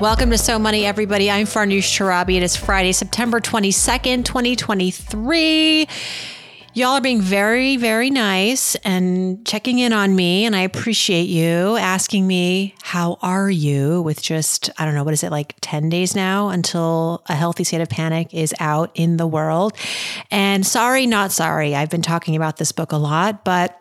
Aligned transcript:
Welcome 0.00 0.30
to 0.30 0.38
So 0.38 0.60
Money, 0.60 0.86
everybody. 0.86 1.28
I'm 1.28 1.44
Farnoosh 1.44 1.98
Torabi. 1.98 2.36
It 2.36 2.44
is 2.44 2.54
Friday, 2.54 2.92
September 2.92 3.40
22nd, 3.40 4.24
2023. 4.24 5.88
Y'all 6.72 6.90
are 6.90 7.00
being 7.00 7.20
very, 7.20 7.76
very 7.76 8.08
nice 8.08 8.76
and 8.76 9.44
checking 9.44 9.80
in 9.80 9.92
on 9.92 10.14
me. 10.14 10.44
And 10.44 10.54
I 10.54 10.60
appreciate 10.60 11.24
you 11.24 11.76
asking 11.76 12.28
me, 12.28 12.76
How 12.80 13.18
are 13.22 13.50
you? 13.50 14.00
with 14.02 14.22
just, 14.22 14.70
I 14.78 14.84
don't 14.84 14.94
know, 14.94 15.02
what 15.02 15.14
is 15.14 15.24
it, 15.24 15.32
like 15.32 15.56
10 15.62 15.88
days 15.88 16.14
now 16.14 16.50
until 16.50 17.24
A 17.28 17.34
Healthy 17.34 17.64
State 17.64 17.80
of 17.80 17.88
Panic 17.88 18.32
is 18.32 18.54
out 18.60 18.92
in 18.94 19.16
the 19.16 19.26
world. 19.26 19.72
And 20.30 20.64
sorry, 20.64 21.06
not 21.06 21.32
sorry. 21.32 21.74
I've 21.74 21.90
been 21.90 22.02
talking 22.02 22.36
about 22.36 22.58
this 22.58 22.70
book 22.70 22.92
a 22.92 22.98
lot, 22.98 23.42
but 23.42 23.76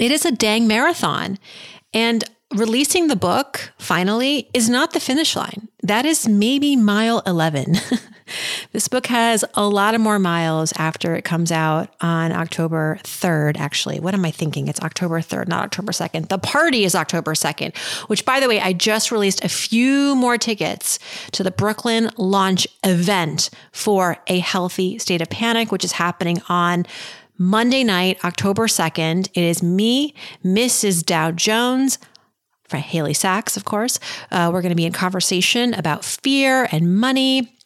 it 0.00 0.10
is 0.10 0.26
a 0.26 0.32
dang 0.32 0.66
marathon. 0.66 1.38
And 1.94 2.24
releasing 2.54 3.08
the 3.08 3.16
book 3.16 3.72
finally 3.78 4.48
is 4.54 4.68
not 4.68 4.92
the 4.92 5.00
finish 5.00 5.36
line. 5.36 5.68
That 5.82 6.06
is 6.06 6.28
maybe 6.28 6.76
mile 6.76 7.22
11. 7.26 7.76
this 8.72 8.88
book 8.88 9.06
has 9.08 9.44
a 9.54 9.66
lot 9.66 9.94
of 9.94 10.00
more 10.00 10.18
miles 10.18 10.72
after 10.76 11.14
it 11.14 11.24
comes 11.24 11.50
out 11.50 11.94
on 12.00 12.32
October 12.32 12.98
3rd, 13.02 13.58
actually. 13.58 14.00
What 14.00 14.14
am 14.14 14.24
I 14.24 14.30
thinking? 14.30 14.68
It's 14.68 14.80
October 14.80 15.20
3rd, 15.20 15.48
not 15.48 15.64
October 15.64 15.92
2nd. 15.92 16.28
The 16.28 16.38
party 16.38 16.84
is 16.84 16.94
October 16.94 17.34
2nd, 17.34 17.76
which, 18.08 18.24
by 18.24 18.40
the 18.40 18.48
way, 18.48 18.60
I 18.60 18.72
just 18.72 19.10
released 19.10 19.44
a 19.44 19.48
few 19.48 20.14
more 20.14 20.38
tickets 20.38 20.98
to 21.32 21.42
the 21.42 21.50
Brooklyn 21.50 22.10
launch 22.16 22.66
event 22.84 23.50
for 23.72 24.18
A 24.28 24.38
Healthy 24.38 24.98
State 24.98 25.20
of 25.20 25.30
Panic, 25.30 25.72
which 25.72 25.84
is 25.84 25.92
happening 25.92 26.40
on 26.48 26.86
Monday 27.38 27.82
night, 27.82 28.24
October 28.24 28.68
2nd. 28.68 29.28
It 29.34 29.42
is 29.42 29.62
me, 29.62 30.14
Mrs. 30.44 31.04
Dow 31.04 31.32
Jones, 31.32 31.98
Haley 32.78 33.14
Sacks, 33.14 33.56
of 33.56 33.64
course. 33.64 33.98
Uh, 34.30 34.50
we're 34.52 34.62
going 34.62 34.70
to 34.70 34.76
be 34.76 34.86
in 34.86 34.92
conversation 34.92 35.74
about 35.74 36.04
fear 36.04 36.68
and 36.72 36.98
money. 36.98 37.56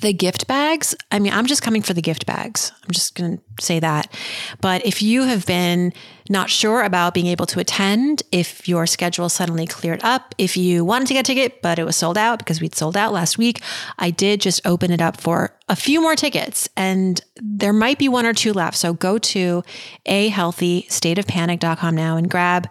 The 0.00 0.12
gift 0.12 0.46
bags, 0.46 0.96
I 1.12 1.18
mean, 1.18 1.32
I'm 1.32 1.46
just 1.46 1.62
coming 1.62 1.82
for 1.82 1.92
the 1.92 2.00
gift 2.02 2.24
bags. 2.24 2.72
I'm 2.82 2.90
just 2.90 3.14
going 3.14 3.36
to 3.36 3.42
say 3.60 3.78
that. 3.78 4.12
But 4.60 4.84
if 4.86 5.02
you 5.02 5.24
have 5.24 5.44
been 5.46 5.92
not 6.30 6.48
sure 6.50 6.82
about 6.82 7.14
being 7.14 7.26
able 7.26 7.46
to 7.46 7.60
attend, 7.60 8.22
if 8.32 8.66
your 8.66 8.86
schedule 8.86 9.28
suddenly 9.28 9.66
cleared 9.66 10.02
up, 10.02 10.34
if 10.38 10.56
you 10.56 10.84
wanted 10.84 11.08
to 11.08 11.14
get 11.14 11.28
a 11.28 11.34
ticket, 11.34 11.62
but 11.62 11.78
it 11.78 11.84
was 11.84 11.94
sold 11.94 12.16
out 12.16 12.38
because 12.38 12.60
we'd 12.60 12.74
sold 12.74 12.96
out 12.96 13.12
last 13.12 13.38
week, 13.38 13.60
I 13.98 14.10
did 14.10 14.40
just 14.40 14.66
open 14.66 14.90
it 14.90 15.02
up 15.02 15.20
for 15.20 15.54
a 15.68 15.76
few 15.76 16.00
more 16.00 16.16
tickets 16.16 16.68
and 16.76 17.20
there 17.36 17.72
might 17.72 17.98
be 17.98 18.08
one 18.08 18.26
or 18.26 18.32
two 18.32 18.52
left. 18.52 18.78
So 18.78 18.94
go 18.94 19.18
to 19.18 19.62
a 20.06 20.30
healthystateofpanic.com 20.30 21.94
now 21.94 22.16
and 22.16 22.30
grab 22.30 22.68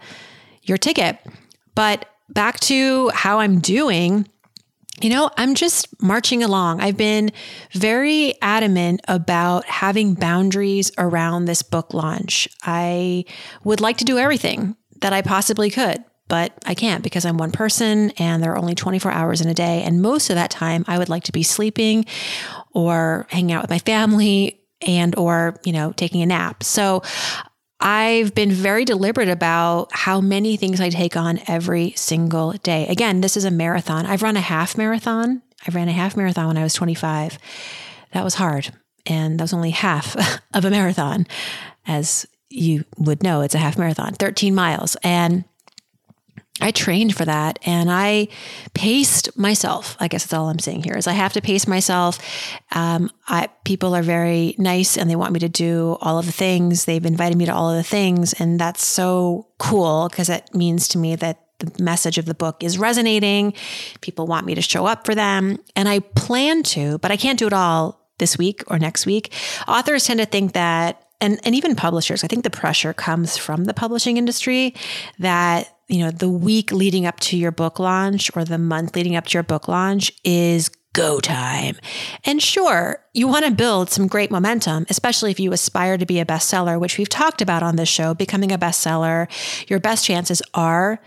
your 0.63 0.77
ticket. 0.77 1.17
But 1.75 2.05
back 2.29 2.59
to 2.61 3.09
how 3.09 3.39
I'm 3.39 3.59
doing. 3.59 4.27
You 5.01 5.09
know, 5.09 5.31
I'm 5.35 5.55
just 5.55 5.87
marching 6.01 6.43
along. 6.43 6.79
I've 6.79 6.97
been 6.97 7.31
very 7.71 8.35
adamant 8.41 9.01
about 9.07 9.65
having 9.65 10.13
boundaries 10.13 10.91
around 10.97 11.45
this 11.45 11.63
book 11.63 11.93
launch. 11.93 12.47
I 12.63 13.25
would 13.63 13.81
like 13.81 13.97
to 13.97 14.05
do 14.05 14.19
everything 14.19 14.75
that 14.99 15.11
I 15.11 15.23
possibly 15.23 15.71
could, 15.71 16.03
but 16.27 16.53
I 16.65 16.75
can't 16.75 17.03
because 17.03 17.25
I'm 17.25 17.37
one 17.37 17.51
person 17.51 18.11
and 18.11 18.43
there 18.43 18.51
are 18.51 18.59
only 18.59 18.75
24 18.75 19.11
hours 19.11 19.41
in 19.41 19.49
a 19.49 19.55
day. 19.55 19.81
And 19.81 20.03
most 20.03 20.29
of 20.29 20.35
that 20.35 20.51
time 20.51 20.85
I 20.87 20.99
would 20.99 21.09
like 21.09 21.23
to 21.23 21.31
be 21.31 21.43
sleeping 21.43 22.05
or 22.73 23.25
hanging 23.29 23.53
out 23.53 23.63
with 23.63 23.71
my 23.71 23.79
family 23.79 24.61
and 24.85 25.15
or, 25.17 25.59
you 25.65 25.73
know, 25.73 25.93
taking 25.93 26.21
a 26.21 26.27
nap. 26.27 26.63
So 26.63 27.01
I've 27.81 28.35
been 28.35 28.51
very 28.51 28.85
deliberate 28.85 29.29
about 29.29 29.89
how 29.91 30.21
many 30.21 30.55
things 30.55 30.79
I 30.79 30.89
take 30.89 31.17
on 31.17 31.39
every 31.47 31.93
single 31.95 32.51
day. 32.63 32.87
Again, 32.87 33.21
this 33.21 33.35
is 33.35 33.43
a 33.43 33.51
marathon. 33.51 34.05
I've 34.05 34.21
run 34.21 34.37
a 34.37 34.41
half 34.41 34.77
marathon. 34.77 35.41
I 35.67 35.71
ran 35.71 35.89
a 35.89 35.93
half 35.93 36.15
marathon 36.15 36.47
when 36.47 36.57
I 36.57 36.63
was 36.63 36.75
25. 36.75 37.39
That 38.13 38.23
was 38.23 38.35
hard. 38.35 38.71
And 39.07 39.39
that 39.39 39.43
was 39.43 39.53
only 39.53 39.71
half 39.71 40.15
of 40.53 40.63
a 40.63 40.69
marathon. 40.69 41.25
As 41.87 42.27
you 42.49 42.85
would 42.97 43.23
know, 43.23 43.41
it's 43.41 43.55
a 43.55 43.59
half 43.59 43.77
marathon, 43.77 44.13
13 44.13 44.53
miles. 44.53 44.95
And 45.03 45.43
I 46.61 46.71
trained 46.71 47.15
for 47.15 47.25
that 47.25 47.59
and 47.65 47.91
I 47.91 48.27
paced 48.73 49.37
myself. 49.37 49.97
I 49.99 50.07
guess 50.07 50.23
that's 50.23 50.33
all 50.33 50.49
I'm 50.49 50.59
saying 50.59 50.83
here 50.83 50.95
is 50.95 51.07
I 51.07 51.13
have 51.13 51.33
to 51.33 51.41
pace 51.41 51.67
myself. 51.67 52.19
Um, 52.71 53.09
I, 53.27 53.47
people 53.65 53.95
are 53.95 54.03
very 54.03 54.55
nice 54.57 54.97
and 54.97 55.09
they 55.09 55.15
want 55.15 55.33
me 55.33 55.39
to 55.39 55.49
do 55.49 55.97
all 56.01 56.19
of 56.19 56.25
the 56.25 56.31
things. 56.31 56.85
They've 56.85 57.05
invited 57.05 57.37
me 57.37 57.45
to 57.45 57.53
all 57.53 57.69
of 57.69 57.77
the 57.77 57.83
things. 57.83 58.33
And 58.33 58.59
that's 58.59 58.85
so 58.85 59.47
cool 59.57 60.07
because 60.09 60.29
it 60.29 60.53
means 60.53 60.87
to 60.89 60.97
me 60.97 61.15
that 61.15 61.39
the 61.59 61.83
message 61.83 62.17
of 62.17 62.25
the 62.25 62.33
book 62.33 62.63
is 62.63 62.77
resonating. 62.77 63.53
People 64.01 64.27
want 64.27 64.45
me 64.45 64.55
to 64.55 64.61
show 64.61 64.85
up 64.85 65.05
for 65.05 65.15
them. 65.15 65.57
And 65.75 65.89
I 65.89 65.99
plan 65.99 66.63
to, 66.63 66.97
but 66.99 67.11
I 67.11 67.17
can't 67.17 67.39
do 67.39 67.47
it 67.47 67.53
all 67.53 67.99
this 68.17 68.37
week 68.37 68.63
or 68.67 68.77
next 68.79 69.05
week. 69.05 69.33
Authors 69.67 70.05
tend 70.05 70.19
to 70.19 70.25
think 70.25 70.53
that 70.53 71.07
and, 71.21 71.39
and 71.43 71.53
even 71.53 71.75
publishers, 71.75 72.23
I 72.23 72.27
think 72.27 72.43
the 72.43 72.49
pressure 72.49 72.93
comes 72.93 73.37
from 73.37 73.65
the 73.65 73.75
publishing 73.75 74.17
industry 74.17 74.73
that 75.19 75.71
you 75.91 75.99
know, 75.99 76.09
the 76.09 76.29
week 76.29 76.71
leading 76.71 77.05
up 77.05 77.19
to 77.19 77.37
your 77.37 77.51
book 77.51 77.77
launch 77.77 78.31
or 78.35 78.45
the 78.45 78.57
month 78.57 78.95
leading 78.95 79.17
up 79.17 79.25
to 79.27 79.33
your 79.33 79.43
book 79.43 79.67
launch 79.67 80.11
is 80.23 80.69
go 80.93 81.19
time. 81.19 81.75
And 82.23 82.41
sure, 82.41 83.03
you 83.13 83.27
want 83.27 83.45
to 83.45 83.51
build 83.51 83.89
some 83.89 84.07
great 84.07 84.31
momentum, 84.31 84.85
especially 84.89 85.31
if 85.31 85.39
you 85.39 85.51
aspire 85.51 85.97
to 85.97 86.05
be 86.05 86.19
a 86.19 86.25
bestseller, 86.25 86.79
which 86.79 86.97
we've 86.97 87.09
talked 87.09 87.41
about 87.41 87.61
on 87.61 87.75
this 87.75 87.89
show. 87.89 88.13
Becoming 88.13 88.53
a 88.53 88.57
bestseller, 88.57 89.27
your 89.69 89.79
best 89.79 90.05
chances 90.05 90.41
are 90.53 91.01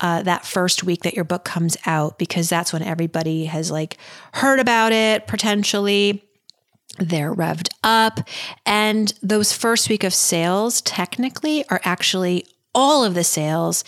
uh, 0.00 0.22
that 0.22 0.44
first 0.44 0.84
week 0.84 1.02
that 1.02 1.14
your 1.14 1.24
book 1.24 1.44
comes 1.44 1.76
out 1.84 2.16
because 2.18 2.48
that's 2.48 2.72
when 2.72 2.82
everybody 2.82 3.46
has 3.46 3.72
like 3.72 3.96
heard 4.34 4.60
about 4.60 4.92
it 4.92 5.26
potentially 5.26 6.24
they're 7.00 7.34
revved 7.34 7.68
up 7.82 8.20
and 8.64 9.12
those 9.22 9.52
first 9.52 9.88
week 9.88 10.04
of 10.04 10.14
sales 10.14 10.80
technically 10.82 11.68
are 11.68 11.80
actually 11.82 12.46
all 12.74 13.04
of 13.04 13.14
the 13.14 13.24
sales 13.24 13.82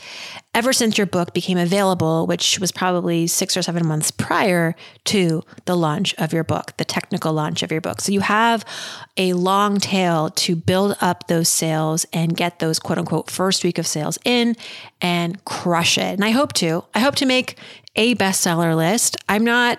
ever 0.55 0.73
since 0.73 0.99
your 0.99 1.07
book 1.07 1.33
became 1.33 1.59
available, 1.59 2.27
which 2.27 2.59
was 2.59 2.73
probably 2.73 3.27
six 3.27 3.57
or 3.57 3.63
seven 3.63 3.87
months 3.87 4.11
prior 4.11 4.75
to 5.05 5.43
the 5.67 5.77
launch 5.77 6.15
of 6.19 6.33
your 6.33 6.43
book, 6.43 6.73
the 6.77 6.85
technical 6.85 7.33
launch 7.33 7.63
of 7.63 7.71
your 7.71 7.81
book. 7.81 8.01
So 8.01 8.11
you 8.11 8.21
have 8.21 8.65
a 9.17 9.33
long 9.35 9.79
tail 9.79 10.31
to 10.31 10.57
build 10.57 10.97
up 11.01 11.29
those 11.29 11.49
sales 11.49 12.05
and 12.13 12.37
get 12.37 12.59
those 12.59 12.79
quote 12.79 12.99
unquote 12.99 13.31
first 13.31 13.63
week 13.63 13.79
of 13.79 13.87
sales 13.87 14.19
in 14.25 14.57
and 15.01 15.45
crush 15.45 15.97
it. 15.99 16.15
And 16.15 16.25
I 16.25 16.31
hope 16.31 16.53
to. 16.55 16.85
I 16.95 17.01
hope 17.01 17.15
to 17.17 17.27
make 17.27 17.57
a 17.97 18.15
bestseller 18.15 18.77
list. 18.77 19.17
I'm 19.29 19.45
not 19.45 19.79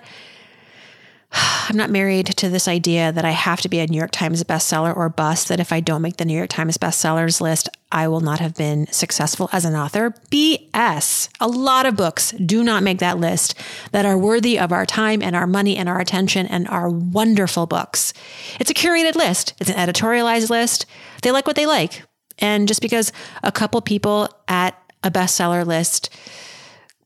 I'm 1.69 1.77
not 1.77 1.89
married 1.89 2.27
to 2.27 2.49
this 2.49 2.67
idea 2.67 3.11
that 3.11 3.25
I 3.25 3.31
have 3.31 3.61
to 3.61 3.69
be 3.69 3.79
a 3.79 3.87
New 3.87 3.97
York 3.97 4.11
Times 4.11 4.43
bestseller 4.43 4.95
or 4.95 5.09
bust, 5.09 5.47
that 5.47 5.59
if 5.59 5.71
I 5.71 5.79
don't 5.79 6.01
make 6.01 6.17
the 6.17 6.25
New 6.25 6.35
York 6.35 6.49
Times 6.49 6.77
bestsellers 6.77 7.41
list, 7.41 7.69
I 7.91 8.07
will 8.07 8.21
not 8.21 8.39
have 8.39 8.55
been 8.55 8.87
successful 8.87 9.49
as 9.51 9.65
an 9.65 9.75
author. 9.75 10.13
BS. 10.31 11.29
A 11.39 11.47
lot 11.47 11.85
of 11.85 11.95
books 11.95 12.31
do 12.31 12.63
not 12.63 12.83
make 12.83 12.99
that 12.99 13.19
list 13.19 13.55
that 13.91 14.05
are 14.05 14.17
worthy 14.17 14.57
of 14.57 14.71
our 14.71 14.85
time 14.85 15.21
and 15.21 15.35
our 15.35 15.47
money 15.47 15.77
and 15.77 15.89
our 15.89 15.99
attention 15.99 16.47
and 16.47 16.67
are 16.67 16.89
wonderful 16.89 17.65
books. 17.65 18.13
It's 18.59 18.71
a 18.71 18.73
curated 18.73 19.15
list, 19.15 19.53
it's 19.59 19.69
an 19.69 19.75
editorialized 19.75 20.49
list. 20.49 20.85
They 21.21 21.31
like 21.31 21.47
what 21.47 21.55
they 21.55 21.65
like. 21.65 22.03
And 22.39 22.67
just 22.67 22.81
because 22.81 23.11
a 23.43 23.51
couple 23.51 23.79
people 23.81 24.29
at 24.47 24.75
a 25.03 25.11
bestseller 25.11 25.65
list 25.65 26.09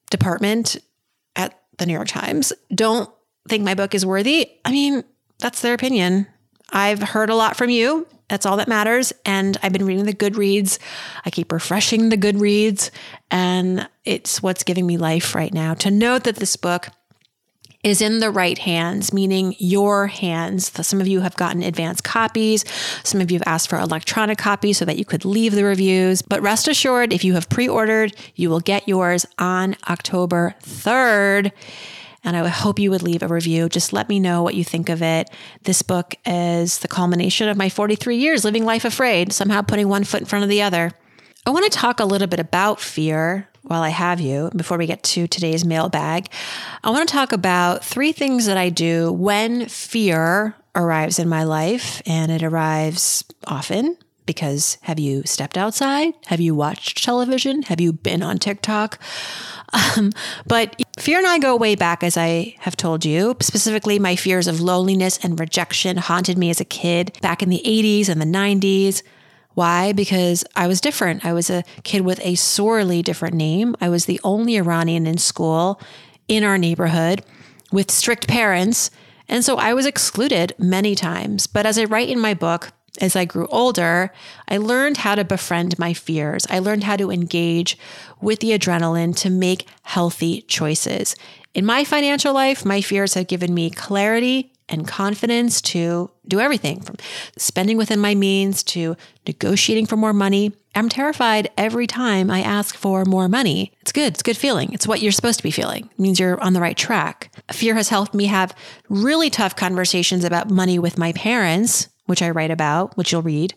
department 0.09 0.77
at 1.35 1.59
the 1.77 1.85
New 1.85 1.93
York 1.93 2.07
Times 2.07 2.53
don't 2.73 3.09
think 3.47 3.63
my 3.63 3.75
book 3.75 3.93
is 3.93 4.05
worthy, 4.05 4.51
I 4.63 4.71
mean, 4.71 5.03
that's 5.39 5.61
their 5.61 5.73
opinion. 5.73 6.27
I've 6.71 7.01
heard 7.01 7.29
a 7.29 7.35
lot 7.35 7.55
from 7.55 7.69
you. 7.69 8.07
That's 8.27 8.45
all 8.45 8.57
that 8.57 8.67
matters. 8.67 9.13
And 9.23 9.57
I've 9.61 9.73
been 9.73 9.85
reading 9.85 10.05
the 10.05 10.13
Goodreads. 10.13 10.79
I 11.25 11.29
keep 11.29 11.51
refreshing 11.51 12.09
the 12.09 12.17
Goodreads, 12.17 12.89
and 13.29 13.87
it's 14.03 14.41
what's 14.41 14.63
giving 14.63 14.87
me 14.87 14.97
life 14.97 15.35
right 15.35 15.53
now 15.53 15.75
to 15.75 15.91
know 15.91 16.17
that 16.17 16.37
this 16.37 16.55
book 16.55 16.89
is 17.83 18.01
in 18.01 18.19
the 18.19 18.31
right 18.31 18.57
hands, 18.57 19.13
meaning 19.13 19.53
your 19.59 20.07
hands. 20.07 20.71
Some 20.85 20.99
of 20.99 21.07
you 21.07 21.19
have 21.19 21.35
gotten 21.35 21.61
advanced 21.61 22.03
copies. 22.03 22.65
Some 23.03 23.21
of 23.21 23.29
you 23.29 23.37
have 23.37 23.47
asked 23.47 23.69
for 23.69 23.77
electronic 23.77 24.39
copies 24.39 24.79
so 24.79 24.85
that 24.85 24.97
you 24.97 25.05
could 25.05 25.23
leave 25.23 25.53
the 25.53 25.63
reviews. 25.63 26.23
But 26.23 26.41
rest 26.41 26.67
assured, 26.67 27.13
if 27.13 27.23
you 27.23 27.35
have 27.35 27.47
pre 27.47 27.67
ordered, 27.67 28.15
you 28.33 28.49
will 28.49 28.59
get 28.59 28.87
yours 28.87 29.27
on 29.37 29.75
October 29.87 30.55
3rd. 30.63 31.51
And 32.25 32.35
I 32.35 32.47
hope 32.47 32.79
you 32.79 32.89
would 32.89 33.03
leave 33.03 33.21
a 33.21 33.27
review. 33.27 33.69
Just 33.69 33.93
let 33.93 34.09
me 34.09 34.19
know 34.19 34.41
what 34.41 34.55
you 34.55 34.63
think 34.63 34.89
of 34.89 35.01
it. 35.01 35.29
This 35.61 35.81
book 35.83 36.15
is 36.25 36.79
the 36.79 36.87
culmination 36.87 37.47
of 37.47 37.55
my 37.55 37.69
43 37.69 38.17
years 38.17 38.43
living 38.43 38.65
life 38.65 38.83
afraid, 38.83 39.31
somehow 39.31 39.61
putting 39.61 39.87
one 39.87 40.03
foot 40.03 40.21
in 40.21 40.25
front 40.25 40.43
of 40.43 40.49
the 40.49 40.63
other. 40.63 40.91
I 41.45 41.51
want 41.51 41.71
to 41.71 41.77
talk 41.77 41.99
a 41.99 42.05
little 42.05 42.27
bit 42.27 42.39
about 42.39 42.81
fear 42.81 43.47
while 43.61 43.83
I 43.83 43.89
have 43.89 44.19
you 44.19 44.49
before 44.55 44.77
we 44.77 44.87
get 44.87 45.03
to 45.03 45.27
today's 45.27 45.63
mailbag. 45.63 46.27
I 46.83 46.89
want 46.89 47.07
to 47.07 47.13
talk 47.13 47.31
about 47.31 47.85
three 47.85 48.11
things 48.11 48.47
that 48.47 48.57
I 48.57 48.69
do 48.69 49.11
when 49.11 49.67
fear 49.67 50.55
arrives 50.75 51.19
in 51.19 51.29
my 51.29 51.43
life, 51.43 52.01
and 52.05 52.31
it 52.31 52.43
arrives 52.43 53.23
often 53.45 53.97
because 54.25 54.77
have 54.81 54.99
you 54.99 55.23
stepped 55.25 55.57
outside? 55.57 56.13
Have 56.25 56.39
you 56.39 56.55
watched 56.55 57.03
television? 57.03 57.63
Have 57.63 57.79
you 57.79 57.93
been 57.93 58.23
on 58.23 58.37
TikTok? 58.37 58.99
Um, 59.75 60.11
but 60.47 60.81
fear 60.97 61.17
and 61.17 61.27
I 61.27 61.37
go 61.37 61.55
way 61.55 61.75
back, 61.75 62.03
as 62.03 62.17
I 62.17 62.55
have 62.59 62.77
told 62.77 63.03
you. 63.03 63.35
Specifically, 63.41 63.99
my 63.99 64.15
fears 64.15 64.47
of 64.47 64.61
loneliness 64.61 65.19
and 65.23 65.39
rejection 65.39 65.97
haunted 65.97 66.37
me 66.37 66.49
as 66.49 66.61
a 66.61 66.65
kid 66.65 67.17
back 67.21 67.43
in 67.43 67.49
the 67.49 67.61
80s 67.65 68.09
and 68.09 68.21
the 68.21 68.25
90s. 68.25 69.03
Why? 69.53 69.93
Because 69.93 70.43
I 70.55 70.67
was 70.67 70.81
different. 70.81 71.25
I 71.25 71.33
was 71.33 71.49
a 71.49 71.63
kid 71.83 72.01
with 72.01 72.19
a 72.21 72.35
sorely 72.35 73.01
different 73.01 73.35
name. 73.35 73.75
I 73.79 73.89
was 73.89 74.05
the 74.05 74.19
only 74.23 74.57
Iranian 74.57 75.07
in 75.07 75.17
school 75.17 75.79
in 76.27 76.43
our 76.43 76.57
neighborhood 76.57 77.23
with 77.71 77.91
strict 77.91 78.27
parents. 78.27 78.91
And 79.27 79.43
so 79.43 79.57
I 79.57 79.73
was 79.73 79.85
excluded 79.85 80.53
many 80.57 80.93
times. 80.93 81.47
But 81.47 81.65
as 81.65 81.77
I 81.77 81.85
write 81.85 82.09
in 82.09 82.19
my 82.19 82.33
book, 82.33 82.71
as 82.97 83.15
I 83.15 83.25
grew 83.25 83.47
older, 83.47 84.11
I 84.47 84.57
learned 84.57 84.97
how 84.97 85.15
to 85.15 85.23
befriend 85.23 85.77
my 85.79 85.93
fears. 85.93 86.45
I 86.49 86.59
learned 86.59 86.83
how 86.83 86.97
to 86.97 87.11
engage 87.11 87.77
with 88.21 88.39
the 88.39 88.51
adrenaline 88.51 89.15
to 89.17 89.29
make 89.29 89.67
healthy 89.83 90.41
choices. 90.41 91.15
In 91.53 91.65
my 91.65 91.83
financial 91.83 92.33
life, 92.33 92.65
my 92.65 92.81
fears 92.81 93.13
have 93.13 93.27
given 93.27 93.53
me 93.53 93.69
clarity 93.69 94.51
and 94.67 94.87
confidence 94.87 95.61
to 95.61 96.09
do 96.27 96.39
everything 96.39 96.81
from 96.81 96.95
spending 97.37 97.77
within 97.77 97.99
my 97.99 98.15
means 98.15 98.63
to 98.63 98.95
negotiating 99.27 99.85
for 99.85 99.95
more 99.95 100.13
money. 100.13 100.51
I'm 100.73 100.89
terrified 100.89 101.49
every 101.57 101.87
time 101.87 102.29
I 102.29 102.41
ask 102.41 102.75
for 102.75 103.05
more 103.05 103.29
money. 103.29 103.71
It's 103.81 103.91
good. 103.91 104.13
It's 104.13 104.23
good 104.23 104.35
feeling. 104.35 104.73
It's 104.73 104.87
what 104.87 105.01
you're 105.01 105.11
supposed 105.11 105.39
to 105.39 105.43
be 105.43 105.51
feeling. 105.51 105.85
It 105.85 105.99
means 105.99 106.19
you're 106.19 106.41
on 106.41 106.53
the 106.53 106.61
right 106.61 106.75
track. 106.75 107.31
Fear 107.51 107.75
has 107.75 107.89
helped 107.89 108.13
me 108.13 108.25
have 108.25 108.55
really 108.89 109.29
tough 109.29 109.55
conversations 109.55 110.25
about 110.25 110.49
money 110.49 110.79
with 110.79 110.97
my 110.97 111.13
parents 111.13 111.87
which 112.05 112.21
I 112.21 112.29
write 112.29 112.51
about, 112.51 112.95
which 112.97 113.11
you'll 113.11 113.21
read. 113.21 113.53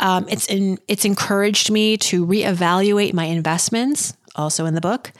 Um, 0.00 0.26
it's 0.28 0.46
in, 0.46 0.78
it's 0.88 1.04
encouraged 1.04 1.70
me 1.70 1.96
to 1.98 2.26
reevaluate 2.26 3.14
my 3.14 3.24
investments, 3.24 4.14
also 4.34 4.66
in 4.66 4.74
the 4.74 4.80
book. 4.80 5.12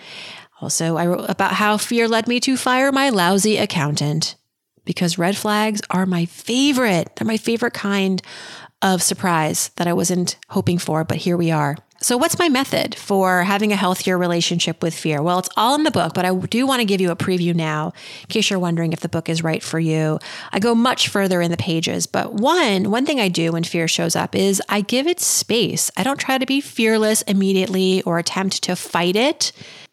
Also, 0.61 0.97
I 0.97 1.07
wrote 1.07 1.29
about 1.29 1.55
how 1.55 1.77
fear 1.77 2.07
led 2.07 2.29
me 2.29 2.39
to 2.41 2.57
fire 2.57 2.93
my 2.93 3.11
lousy 3.11 3.57
accountant 3.57 4.37
because 4.85 5.19
red 5.19 5.37
flags 5.37 5.81
are 5.91 6.07
my 6.07 6.25
favorite. 6.25 7.17
They're 7.17 7.27
my 7.27 7.37
favorite 7.37 7.75
kind 7.75 8.23
of 8.81 9.03
surprise 9.03 9.71
that 9.77 9.87
I 9.87 9.93
wasn't 9.93 10.37
hoping 10.49 10.79
for, 10.79 11.05
but 11.05 11.19
here 11.19 11.37
we 11.37 11.51
are. 11.51 11.77
So, 12.03 12.17
what's 12.17 12.37
my 12.37 12.49
method 12.49 12.97
for 12.97 13.45
having 13.45 13.71
a 13.71 13.77
healthier 13.77 14.19
relationship 14.19 14.83
with 14.83 14.93
fear? 14.93 15.23
Well, 15.23 15.39
it's 15.39 15.49
all 15.57 15.77
in 15.77 15.85
the 15.85 15.91
book, 15.93 16.15
but 16.15 16.25
I 16.25 16.35
do 16.35 16.67
want 16.67 16.81
to 16.81 16.85
give 16.85 17.01
you 17.01 17.13
a 17.13 17.17
preview 17.17 17.55
now 17.55 17.93
in 18.23 18.27
case 18.27 18.51
you're 18.51 18.59
wondering 18.59 18.93
if 18.93 19.01
the 19.01 19.09
book 19.09 19.29
is 19.29 19.45
right 19.45 19.63
for 19.63 19.79
you. 19.79 20.19
I 20.53 20.59
go 20.59 20.75
much 20.75 21.09
further 21.09 21.41
in 21.41 21.53
the 21.53 21.57
pages, 21.57 22.09
but 22.09 22.35
one 22.35 22.91
one 22.91 23.07
thing 23.07 23.21
I 23.21 23.29
do 23.29 23.53
when 23.53 23.63
fear 23.63 23.87
shows 23.87 24.17
up 24.17 24.35
is 24.35 24.61
I 24.69 24.81
give 24.81 25.07
it 25.07 25.21
space. 25.21 25.93
I 25.97 26.03
don't 26.03 26.19
try 26.19 26.39
to 26.39 26.47
be 26.47 26.61
fearless 26.61 27.23
immediately 27.23 28.03
or 28.03 28.19
attempt 28.19 28.65
to 28.65 28.75
fight 28.75 29.15
it. 29.15 29.53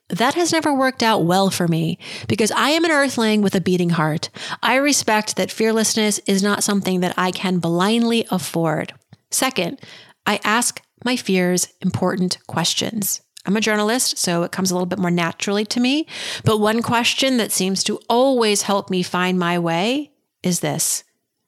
That 0.10 0.34
has 0.34 0.52
never 0.52 0.74
worked 0.74 1.04
out 1.04 1.26
well 1.26 1.52
for 1.52 1.68
me 1.68 2.00
because 2.28 2.50
I 2.52 2.72
am 2.72 2.86
an 2.86 2.92
earthling 2.92 3.44
with 3.44 3.54
a 3.54 3.62
beating 3.62 3.92
heart. 3.92 4.32
I 4.64 4.78
respect 4.78 5.36
that 5.36 5.52
fearlessness 5.52 6.18
is 6.26 6.42
not 6.42 6.64
something 6.64 7.02
that 7.02 7.14
I 7.20 7.30
can 7.30 7.60
blindly 7.60 8.26
afford. 8.32 8.94
Second, 9.30 9.80
I 10.26 10.40
ask 10.44 10.82
my 11.04 11.16
fears 11.16 11.68
important 11.82 12.38
questions. 12.48 13.22
I'm 13.46 13.58
a 13.58 13.62
journalist, 13.62 14.18
so 14.18 14.44
it 14.44 14.52
comes 14.52 14.70
a 14.70 14.76
little 14.76 14.86
bit 14.86 15.00
more 15.00 15.12
naturally 15.12 15.66
to 15.66 15.80
me. 15.80 16.06
But 16.44 16.60
one 16.60 16.82
question 16.82 17.38
that 17.38 17.52
seems 17.52 17.84
to 17.86 18.00
always 18.10 18.64
help 18.64 18.90
me 18.90 19.02
find 19.02 19.40
my 19.40 19.58
way 19.58 20.12
is 20.44 20.60
this 20.60 21.04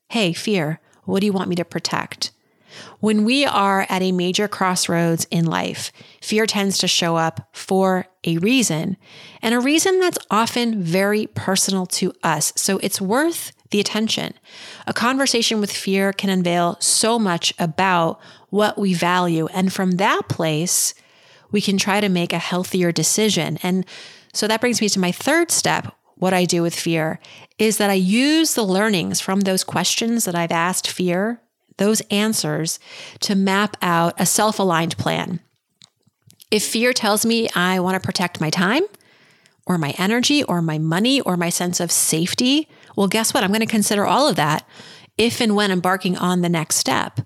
Hey, 0.09 0.33
fear, 0.33 0.79
what 1.05 1.19
do 1.19 1.25
you 1.25 1.33
want 1.33 1.49
me 1.49 1.55
to 1.55 1.65
protect? 1.65 2.31
When 2.99 3.25
we 3.25 3.45
are 3.45 3.85
at 3.89 4.01
a 4.01 4.11
major 4.11 4.47
crossroads 4.47 5.27
in 5.29 5.45
life, 5.45 5.91
fear 6.21 6.45
tends 6.45 6.77
to 6.79 6.87
show 6.87 7.17
up 7.17 7.49
for 7.53 8.07
a 8.23 8.37
reason, 8.37 8.97
and 9.41 9.53
a 9.53 9.59
reason 9.59 9.99
that's 9.99 10.17
often 10.29 10.81
very 10.81 11.27
personal 11.27 11.85
to 11.87 12.13
us. 12.23 12.53
So 12.55 12.77
it's 12.77 13.01
worth 13.01 13.51
the 13.71 13.79
attention. 13.79 14.33
A 14.85 14.93
conversation 14.93 15.59
with 15.59 15.71
fear 15.71 16.13
can 16.13 16.29
unveil 16.29 16.77
so 16.79 17.17
much 17.17 17.53
about 17.57 18.19
what 18.49 18.77
we 18.77 18.93
value. 18.93 19.47
And 19.53 19.73
from 19.73 19.91
that 19.91 20.27
place, 20.29 20.93
we 21.51 21.61
can 21.61 21.77
try 21.77 21.99
to 21.99 22.09
make 22.09 22.33
a 22.33 22.39
healthier 22.39 22.91
decision. 22.91 23.57
And 23.63 23.85
so 24.33 24.47
that 24.47 24.61
brings 24.61 24.81
me 24.81 24.89
to 24.89 24.99
my 24.99 25.11
third 25.11 25.51
step. 25.51 25.95
What 26.15 26.33
I 26.33 26.45
do 26.45 26.61
with 26.61 26.75
fear 26.75 27.19
is 27.57 27.77
that 27.77 27.89
I 27.89 27.95
use 27.95 28.53
the 28.53 28.63
learnings 28.63 29.19
from 29.19 29.41
those 29.41 29.63
questions 29.63 30.25
that 30.25 30.35
I've 30.35 30.51
asked 30.51 30.87
fear, 30.87 31.41
those 31.77 32.01
answers, 32.11 32.79
to 33.21 33.33
map 33.33 33.75
out 33.81 34.13
a 34.19 34.25
self 34.25 34.59
aligned 34.59 34.97
plan. 34.97 35.39
If 36.51 36.63
fear 36.63 36.93
tells 36.93 37.25
me 37.25 37.49
I 37.55 37.79
want 37.79 37.95
to 37.95 38.05
protect 38.05 38.41
my 38.41 38.49
time, 38.49 38.83
or 39.65 39.77
my 39.77 39.93
energy, 39.97 40.43
or 40.43 40.61
my 40.61 40.77
money, 40.77 41.21
or 41.21 41.37
my 41.37 41.49
sense 41.49 41.79
of 41.79 41.91
safety, 41.91 42.67
well, 42.95 43.07
guess 43.07 43.33
what? 43.33 43.43
I'm 43.43 43.51
going 43.51 43.61
to 43.61 43.65
consider 43.65 44.05
all 44.05 44.27
of 44.27 44.35
that 44.35 44.67
if 45.17 45.41
and 45.41 45.55
when 45.55 45.71
embarking 45.71 46.17
on 46.17 46.41
the 46.41 46.49
next 46.49 46.75
step. 46.77 47.21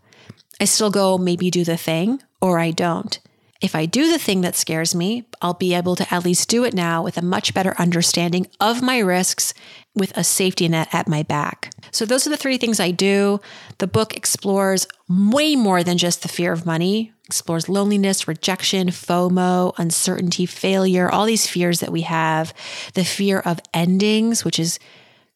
I 0.59 0.65
still 0.65 0.89
go 0.89 1.17
maybe 1.17 1.51
do 1.51 1.63
the 1.63 1.77
thing 1.77 2.21
or 2.41 2.59
I 2.59 2.71
don't. 2.71 3.19
If 3.61 3.73
I 3.73 3.85
do 3.85 4.11
the 4.11 4.19
thing 4.19 4.41
that 4.41 4.55
scares 4.55 4.93
me, 4.93 5.25
I'll 5.41 5.53
be 5.53 5.73
able 5.73 5.95
to 5.95 6.13
at 6.13 6.25
least 6.25 6.49
do 6.49 6.65
it 6.65 6.73
now 6.73 7.01
with 7.01 7.17
a 7.17 7.23
much 7.23 7.53
better 7.53 7.73
understanding 7.79 8.47
of 8.59 8.81
my 8.81 8.99
risks 8.99 9.53
with 9.95 10.15
a 10.17 10.23
safety 10.23 10.67
net 10.67 10.89
at 10.93 11.07
my 11.07 11.23
back. 11.23 11.71
So, 11.91 12.05
those 12.05 12.27
are 12.27 12.29
the 12.29 12.37
three 12.37 12.57
things 12.57 12.79
I 12.81 12.91
do. 12.91 13.39
The 13.77 13.87
book 13.87 14.15
explores 14.15 14.87
way 15.07 15.55
more 15.55 15.83
than 15.83 15.97
just 15.97 16.21
the 16.21 16.27
fear 16.27 16.51
of 16.51 16.65
money, 16.65 17.13
explores 17.25 17.69
loneliness, 17.69 18.27
rejection, 18.27 18.89
FOMO, 18.89 19.73
uncertainty, 19.77 20.45
failure, 20.45 21.09
all 21.09 21.25
these 21.25 21.47
fears 21.47 21.79
that 21.79 21.93
we 21.93 22.01
have, 22.01 22.53
the 22.93 23.05
fear 23.05 23.39
of 23.39 23.61
endings, 23.73 24.43
which 24.43 24.59
is 24.59 24.79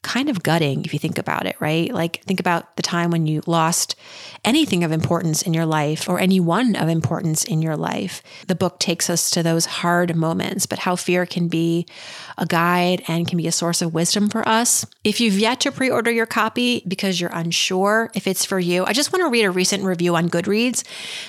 kind 0.02 0.30
of 0.30 0.44
gutting 0.44 0.86
if 0.86 0.94
you 0.94 1.00
think 1.00 1.18
about 1.18 1.46
it, 1.46 1.56
right? 1.60 1.94
Like, 1.94 2.24
think 2.24 2.40
about 2.40 2.78
the 2.78 2.82
time 2.82 3.12
when 3.12 3.28
you 3.28 3.42
lost 3.46 3.96
anything 4.46 4.84
of 4.84 4.94
importance 4.94 5.42
in 5.42 5.54
your 5.54 5.66
life 5.66 6.08
or 6.08 6.20
anyone 6.20 6.76
of 6.78 6.88
importance 6.88 7.44
in 7.44 7.62
your 7.62 7.76
life. 7.76 8.24
The 8.48 8.56
book 8.56 8.80
takes 8.80 9.10
us 9.10 9.30
to 9.32 9.44
those 9.44 9.66
hard 9.66 10.16
moments, 10.16 10.66
but 10.66 10.80
how 10.80 10.96
fear 10.96 11.26
can 11.26 11.50
be 11.50 11.86
a 12.38 12.46
guide 12.46 13.04
and 13.08 13.28
can 13.28 13.38
be 13.38 13.48
a 13.48 13.52
source 13.52 13.82
of 13.82 13.94
wisdom 13.94 14.30
for 14.30 14.48
us. 14.48 14.86
If 15.04 15.20
you've 15.20 15.38
yet 15.38 15.60
to 15.62 15.72
pre 15.72 15.90
order 15.90 16.12
your 16.12 16.26
copy 16.26 16.82
because 16.88 17.20
you're 17.20 17.30
unsure 17.34 18.10
if 18.16 18.26
it's 18.26 18.46
for 18.46 18.60
you, 18.60 18.86
I 18.86 18.94
just 18.94 19.12
want 19.12 19.24
to 19.24 19.30
read 19.30 19.44
a 19.44 19.52
recent 19.52 19.84
review 19.84 20.16
on 20.16 20.30
Goodreads 20.30 20.86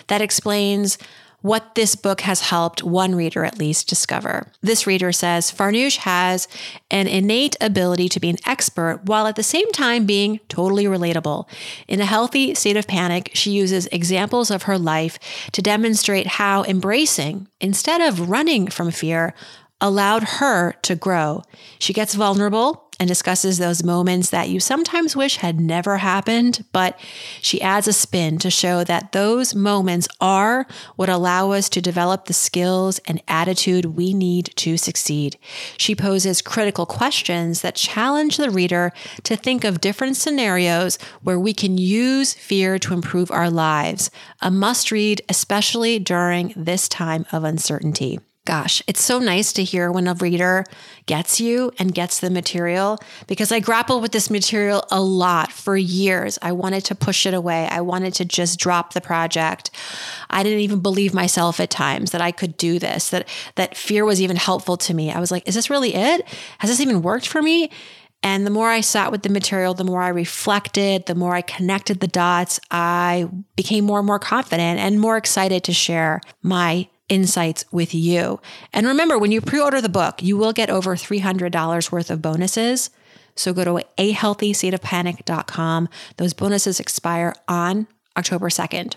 that 0.06 0.22
explains 0.22 0.96
what 1.42 1.74
this 1.74 1.94
book 1.94 2.22
has 2.22 2.42
helped 2.42 2.82
one 2.82 3.14
reader 3.14 3.44
at 3.44 3.58
least 3.58 3.88
discover. 3.88 4.46
This 4.60 4.86
reader 4.86 5.12
says 5.12 5.50
Farnoosh 5.50 5.98
has 5.98 6.48
an 6.90 7.06
innate 7.06 7.56
ability 7.60 8.08
to 8.10 8.20
be 8.20 8.28
an 8.28 8.36
expert 8.46 9.00
while 9.04 9.26
at 9.26 9.36
the 9.36 9.42
same 9.42 9.70
time 9.72 10.06
being 10.06 10.40
totally 10.48 10.84
relatable. 10.84 11.48
In 11.88 12.00
a 12.00 12.06
healthy 12.06 12.54
state 12.54 12.76
of 12.76 12.86
panic, 12.86 13.30
she 13.34 13.50
uses 13.50 13.86
examples 13.86 14.50
of 14.50 14.64
her 14.64 14.78
life 14.78 15.18
to 15.52 15.62
demonstrate 15.62 16.26
how 16.26 16.64
embracing, 16.64 17.48
instead 17.60 18.00
of 18.00 18.28
running 18.28 18.68
from 18.68 18.90
fear, 18.90 19.34
allowed 19.80 20.22
her 20.24 20.72
to 20.82 20.94
grow. 20.94 21.42
She 21.78 21.92
gets 21.92 22.14
vulnerable 22.14 22.89
and 23.00 23.08
discusses 23.08 23.56
those 23.56 23.82
moments 23.82 24.28
that 24.28 24.50
you 24.50 24.60
sometimes 24.60 25.16
wish 25.16 25.36
had 25.36 25.58
never 25.58 25.96
happened, 25.96 26.66
but 26.70 27.00
she 27.40 27.60
adds 27.62 27.88
a 27.88 27.94
spin 27.94 28.38
to 28.38 28.50
show 28.50 28.84
that 28.84 29.12
those 29.12 29.54
moments 29.54 30.06
are 30.20 30.66
what 30.96 31.08
allow 31.08 31.50
us 31.50 31.70
to 31.70 31.80
develop 31.80 32.26
the 32.26 32.34
skills 32.34 33.00
and 33.06 33.22
attitude 33.26 33.86
we 33.86 34.12
need 34.12 34.52
to 34.56 34.76
succeed. 34.76 35.38
She 35.78 35.96
poses 35.96 36.42
critical 36.42 36.84
questions 36.84 37.62
that 37.62 37.74
challenge 37.74 38.36
the 38.36 38.50
reader 38.50 38.92
to 39.24 39.34
think 39.34 39.64
of 39.64 39.80
different 39.80 40.18
scenarios 40.18 40.98
where 41.22 41.40
we 41.40 41.54
can 41.54 41.78
use 41.78 42.34
fear 42.34 42.78
to 42.80 42.92
improve 42.92 43.30
our 43.30 43.48
lives. 43.48 44.10
A 44.42 44.50
must 44.50 44.92
read, 44.92 45.22
especially 45.26 45.98
during 45.98 46.52
this 46.54 46.86
time 46.86 47.24
of 47.32 47.44
uncertainty. 47.44 48.20
Gosh, 48.50 48.82
it's 48.88 49.00
so 49.00 49.20
nice 49.20 49.52
to 49.52 49.62
hear 49.62 49.92
when 49.92 50.08
a 50.08 50.14
reader 50.14 50.64
gets 51.06 51.40
you 51.40 51.70
and 51.78 51.94
gets 51.94 52.18
the 52.18 52.30
material 52.30 52.98
because 53.28 53.52
I 53.52 53.60
grappled 53.60 54.02
with 54.02 54.10
this 54.10 54.28
material 54.28 54.84
a 54.90 55.00
lot 55.00 55.52
for 55.52 55.76
years. 55.76 56.36
I 56.42 56.50
wanted 56.50 56.84
to 56.86 56.96
push 56.96 57.26
it 57.26 57.32
away. 57.32 57.68
I 57.70 57.80
wanted 57.80 58.12
to 58.14 58.24
just 58.24 58.58
drop 58.58 58.92
the 58.92 59.00
project. 59.00 59.70
I 60.30 60.42
didn't 60.42 60.62
even 60.62 60.80
believe 60.80 61.14
myself 61.14 61.60
at 61.60 61.70
times 61.70 62.10
that 62.10 62.20
I 62.20 62.32
could 62.32 62.56
do 62.56 62.80
this, 62.80 63.10
that 63.10 63.28
that 63.54 63.76
fear 63.76 64.04
was 64.04 64.20
even 64.20 64.34
helpful 64.34 64.76
to 64.78 64.94
me. 64.94 65.12
I 65.12 65.20
was 65.20 65.30
like, 65.30 65.46
is 65.46 65.54
this 65.54 65.70
really 65.70 65.94
it? 65.94 66.26
Has 66.58 66.70
this 66.70 66.80
even 66.80 67.02
worked 67.02 67.28
for 67.28 67.40
me? 67.40 67.70
And 68.24 68.44
the 68.44 68.50
more 68.50 68.68
I 68.68 68.80
sat 68.80 69.12
with 69.12 69.22
the 69.22 69.28
material, 69.28 69.74
the 69.74 69.84
more 69.84 70.02
I 70.02 70.08
reflected, 70.08 71.06
the 71.06 71.14
more 71.14 71.36
I 71.36 71.42
connected 71.42 72.00
the 72.00 72.08
dots, 72.08 72.58
I 72.68 73.28
became 73.54 73.84
more 73.84 73.98
and 73.98 74.06
more 74.08 74.18
confident 74.18 74.80
and 74.80 74.98
more 74.98 75.16
excited 75.16 75.62
to 75.64 75.72
share 75.72 76.20
my 76.42 76.88
insights 77.10 77.66
with 77.70 77.94
you. 77.94 78.40
And 78.72 78.86
remember, 78.86 79.18
when 79.18 79.32
you 79.32 79.42
pre 79.42 79.60
order 79.60 79.82
the 79.82 79.90
book, 79.90 80.22
you 80.22 80.38
will 80.38 80.54
get 80.54 80.70
over 80.70 80.96
$300 80.96 81.92
worth 81.92 82.10
of 82.10 82.22
bonuses. 82.22 82.88
So 83.36 83.52
go 83.52 83.64
to 83.64 83.84
ahealthystateofpanic.com. 83.98 85.88
Those 86.16 86.32
bonuses 86.32 86.80
expire 86.80 87.34
on 87.46 87.86
October 88.16 88.48
2nd. 88.48 88.96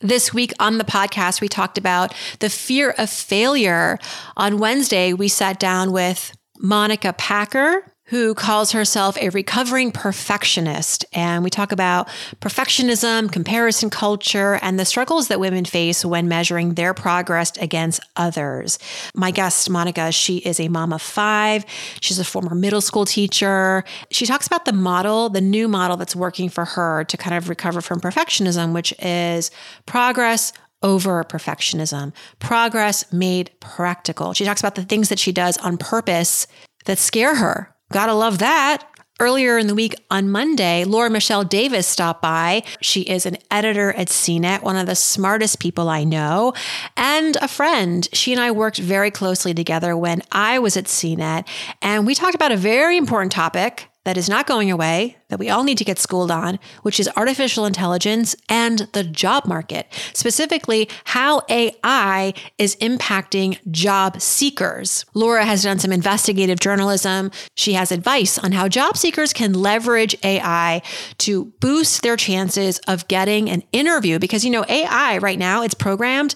This 0.00 0.32
week 0.32 0.52
on 0.60 0.78
the 0.78 0.84
podcast, 0.84 1.40
we 1.40 1.48
talked 1.48 1.76
about 1.76 2.14
the 2.38 2.48
fear 2.48 2.94
of 2.98 3.10
failure. 3.10 3.98
On 4.36 4.58
Wednesday, 4.58 5.12
we 5.12 5.26
sat 5.26 5.58
down 5.58 5.90
with 5.90 6.36
Monica 6.60 7.12
Packer, 7.12 7.92
who 8.08 8.34
calls 8.34 8.72
herself 8.72 9.16
a 9.18 9.28
recovering 9.30 9.92
perfectionist. 9.92 11.04
And 11.12 11.44
we 11.44 11.50
talk 11.50 11.72
about 11.72 12.08
perfectionism, 12.40 13.30
comparison 13.30 13.90
culture, 13.90 14.58
and 14.62 14.78
the 14.78 14.86
struggles 14.86 15.28
that 15.28 15.40
women 15.40 15.66
face 15.66 16.04
when 16.04 16.26
measuring 16.26 16.74
their 16.74 16.94
progress 16.94 17.56
against 17.58 18.00
others. 18.16 18.78
My 19.14 19.30
guest, 19.30 19.68
Monica, 19.68 20.10
she 20.10 20.38
is 20.38 20.58
a 20.58 20.68
mom 20.68 20.92
of 20.94 21.02
five. 21.02 21.66
She's 22.00 22.18
a 22.18 22.24
former 22.24 22.54
middle 22.54 22.80
school 22.80 23.04
teacher. 23.04 23.84
She 24.10 24.24
talks 24.24 24.46
about 24.46 24.64
the 24.64 24.72
model, 24.72 25.28
the 25.28 25.42
new 25.42 25.68
model 25.68 25.98
that's 25.98 26.16
working 26.16 26.48
for 26.48 26.64
her 26.64 27.04
to 27.04 27.16
kind 27.18 27.36
of 27.36 27.50
recover 27.50 27.82
from 27.82 28.00
perfectionism, 28.00 28.72
which 28.72 28.94
is 29.00 29.50
progress 29.84 30.54
over 30.82 31.22
perfectionism, 31.24 32.14
progress 32.38 33.12
made 33.12 33.50
practical. 33.60 34.32
She 34.32 34.44
talks 34.44 34.60
about 34.60 34.76
the 34.76 34.84
things 34.84 35.10
that 35.10 35.18
she 35.18 35.32
does 35.32 35.58
on 35.58 35.76
purpose 35.76 36.46
that 36.86 36.98
scare 36.98 37.34
her 37.34 37.74
Gotta 37.90 38.14
love 38.14 38.38
that. 38.38 38.84
Earlier 39.20 39.58
in 39.58 39.66
the 39.66 39.74
week 39.74 39.96
on 40.12 40.30
Monday, 40.30 40.84
Laura 40.84 41.10
Michelle 41.10 41.42
Davis 41.42 41.88
stopped 41.88 42.22
by. 42.22 42.62
She 42.80 43.02
is 43.02 43.26
an 43.26 43.36
editor 43.50 43.92
at 43.94 44.08
CNET, 44.08 44.62
one 44.62 44.76
of 44.76 44.86
the 44.86 44.94
smartest 44.94 45.58
people 45.58 45.88
I 45.88 46.04
know, 46.04 46.52
and 46.96 47.36
a 47.36 47.48
friend. 47.48 48.08
She 48.12 48.32
and 48.32 48.40
I 48.40 48.52
worked 48.52 48.78
very 48.78 49.10
closely 49.10 49.54
together 49.54 49.96
when 49.96 50.22
I 50.30 50.60
was 50.60 50.76
at 50.76 50.84
CNET, 50.84 51.48
and 51.82 52.06
we 52.06 52.14
talked 52.14 52.36
about 52.36 52.52
a 52.52 52.56
very 52.56 52.96
important 52.96 53.32
topic 53.32 53.88
that 54.04 54.16
is 54.16 54.28
not 54.28 54.46
going 54.46 54.70
away 54.70 55.17
that 55.28 55.38
we 55.38 55.50
all 55.50 55.62
need 55.62 55.78
to 55.78 55.84
get 55.84 55.98
schooled 55.98 56.30
on, 56.30 56.58
which 56.82 56.98
is 56.98 57.08
artificial 57.16 57.66
intelligence 57.66 58.34
and 58.48 58.88
the 58.92 59.04
job 59.04 59.44
market, 59.46 59.86
specifically 60.14 60.88
how 61.04 61.42
AI 61.50 62.32
is 62.56 62.76
impacting 62.76 63.58
job 63.70 64.20
seekers. 64.20 65.04
Laura 65.14 65.44
has 65.44 65.62
done 65.62 65.78
some 65.78 65.92
investigative 65.92 66.60
journalism. 66.60 67.30
She 67.54 67.74
has 67.74 67.92
advice 67.92 68.38
on 68.38 68.52
how 68.52 68.68
job 68.68 68.96
seekers 68.96 69.32
can 69.32 69.52
leverage 69.52 70.16
AI 70.22 70.80
to 71.18 71.46
boost 71.60 72.02
their 72.02 72.16
chances 72.16 72.78
of 72.88 73.06
getting 73.08 73.50
an 73.50 73.62
interview 73.72 74.18
because 74.18 74.44
you 74.44 74.50
know 74.50 74.64
AI 74.68 75.18
right 75.18 75.38
now 75.38 75.62
it's 75.62 75.74
programmed 75.74 76.34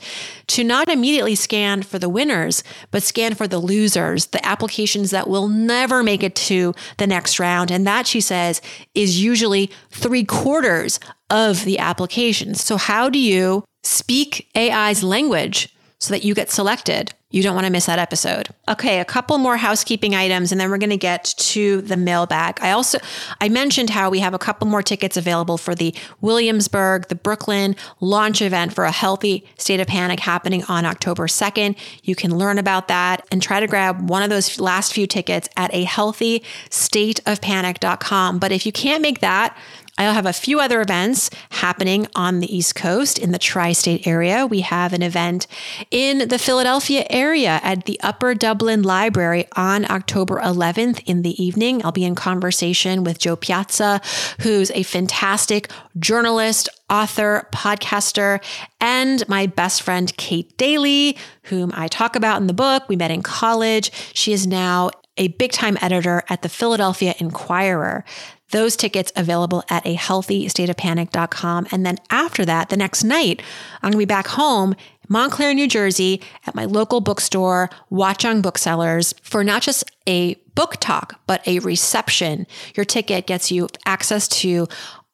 to 0.49 0.65
not 0.65 0.89
immediately 0.89 1.35
scan 1.35 1.83
for 1.83 1.99
the 1.99 2.09
winners, 2.09 2.63
but 2.91 3.03
scan 3.03 3.35
for 3.35 3.49
the 3.49 3.59
losers, 3.59 4.27
the 4.27 4.45
applications 4.47 5.11
that 5.11 5.29
will 5.29 5.49
never 5.49 6.03
make 6.03 6.23
it 6.23 6.35
to 6.35 6.75
the 6.99 7.07
next 7.07 7.39
round. 7.39 7.71
And 7.71 7.87
that 7.87 8.07
she 8.07 8.21
says 8.21 8.61
is 8.95 9.23
usually 9.23 9.71
three 9.91 10.25
quarters 10.25 11.01
of 11.31 11.65
the 11.65 11.79
applications. 11.79 12.63
So, 12.63 12.77
how 12.77 13.09
do 13.09 13.19
you 13.19 13.65
speak 13.83 14.49
AI's 14.55 15.03
language 15.03 15.75
so 16.03 16.13
that 16.13 16.25
you 16.25 16.35
get 16.35 16.51
selected? 16.51 17.15
You 17.31 17.43
don't 17.43 17.55
want 17.55 17.65
to 17.65 17.73
miss 17.73 17.87
that 17.87 18.01
episode. 18.01 18.49
Okay, 18.69 18.99
a 18.99 19.05
couple 19.05 19.39
more 19.39 19.57
housekeeping 19.57 20.15
items 20.15 20.53
and 20.53 20.61
then 20.61 20.69
we're 20.69 20.79
going 20.79 20.91
to 20.91 20.99
get 20.99 21.25
to 21.39 21.81
the 21.81 21.97
mailbag. 21.97 22.59
I 22.61 22.73
also 22.73 22.99
I 23.41 23.49
mentioned 23.49 23.89
how 23.89 24.11
we 24.11 24.19
have 24.19 24.35
a 24.35 24.39
couple 24.39 24.67
more 24.67 24.83
tickets 24.83 25.17
available 25.17 25.57
for 25.57 25.75
the 25.75 25.95
Williamsburg, 26.21 27.09
the 27.09 27.15
Brooklyn 27.15 27.75
launch 28.01 28.43
event 28.43 28.75
for 28.75 28.85
a 28.85 28.91
healthy 28.91 29.47
state 29.57 29.81
of 29.81 29.87
panic 29.87 30.21
happening 30.21 30.65
on 30.65 30.85
October 30.85 31.27
2nd. 31.27 31.77
You 32.03 32.15
can 32.15 32.37
learn 32.37 32.59
about 32.59 32.89
that 32.89 33.27
and 33.31 33.41
try 33.41 33.61
to 33.61 33.67
grab 33.69 34.11
one 34.11 34.23
of 34.23 34.29
those 34.29 34.61
last 34.61 34.93
few 34.93 35.07
tickets 35.07 35.49
at 35.57 35.73
a 35.73 35.85
healthy 35.85 36.43
stateofpanic.com. 36.69 38.41
But 38.41 38.53
if 38.53 38.67
you 38.67 38.73
can't 38.73 39.01
make 39.01 39.21
that, 39.21 39.57
I'll 39.99 40.15
have 40.15 40.27
a 40.27 40.33
few 40.33 40.59
other 40.59 40.81
events 40.81 41.29
happening 41.51 42.07
on 42.15 42.41
the 42.41 42.55
East 42.55 42.75
Coast 42.75 43.19
in 43.19 43.31
the 43.31 43.39
tri 43.39 43.73
state 43.73 44.07
area. 44.07 44.47
We 44.47 44.63
have 44.63 44.95
an 44.95 45.03
event 45.03 45.47
in 45.91 46.29
the 46.29 46.39
Philadelphia 46.39 47.05
area 47.11 47.61
at 47.63 47.85
the 47.85 48.01
Upper 48.03 48.35
Dublin 48.35 48.83
Library 48.83 49.47
on 49.55 49.91
October 49.91 50.41
11th 50.41 51.03
in 51.05 51.23
the 51.23 51.43
evening. 51.43 51.85
I'll 51.85 51.93
be 51.93 52.05
in 52.05 52.15
conversation 52.15 53.05
with 53.05 53.19
Jo 53.19 53.37
Piazza, 53.37 54.01
who's 54.41 54.71
a 54.71 54.83
fantastic 54.83 55.71
journalist, 55.99 56.71
author, 56.89 57.49
podcaster, 57.53 58.43
and 58.81 59.27
my 59.29 59.47
best 59.47 59.83
friend, 59.83 60.17
Kate 60.17 60.57
Daly, 60.57 61.19
whom 61.45 61.71
I 61.75 61.89
talk 61.89 62.17
about 62.17 62.41
in 62.41 62.47
the 62.47 62.55
book. 62.55 62.89
We 62.89 62.97
met 62.97 63.11
in 63.11 63.23
college. 63.23 63.93
She 64.15 64.33
is 64.33 64.47
now 64.47 64.91
a 65.19 65.29
big 65.29 65.53
time 65.53 65.77
editor 65.83 66.23
at 66.29 66.43
the 66.43 66.49
Philadelphia 66.49 67.15
Inquirer. 67.19 68.05
Those 68.53 68.77
tickets 68.77 69.13
available 69.17 69.65
at 69.69 69.85
a 69.87 69.97
healthystateofpanic.com. 69.97 71.67
And 71.73 71.85
then 71.85 71.99
after 72.11 72.45
that, 72.45 72.69
the 72.69 72.77
next 72.77 73.03
night, 73.03 73.43
I'm 73.83 73.91
going 73.91 73.93
to 73.93 73.99
be 73.99 74.05
back 74.05 74.29
home, 74.29 74.75
Montclair, 75.09 75.53
New 75.53 75.69
Jersey, 75.69 76.23
at 76.47 76.55
my 76.55 76.65
local 76.65 77.01
bookstore, 77.01 77.69
Watchung 77.91 78.41
Booksellers, 78.41 79.15
for 79.23 79.43
not 79.43 79.63
just 79.63 79.85
a 80.07 80.35
book 80.55 80.77
talk, 80.81 81.21
but 81.27 81.47
a 81.47 81.59
reception. 81.59 82.47
Your 82.75 82.85
ticket 82.85 83.27
gets 83.27 83.51
you 83.51 83.69
access 83.85 84.29
to 84.29 84.69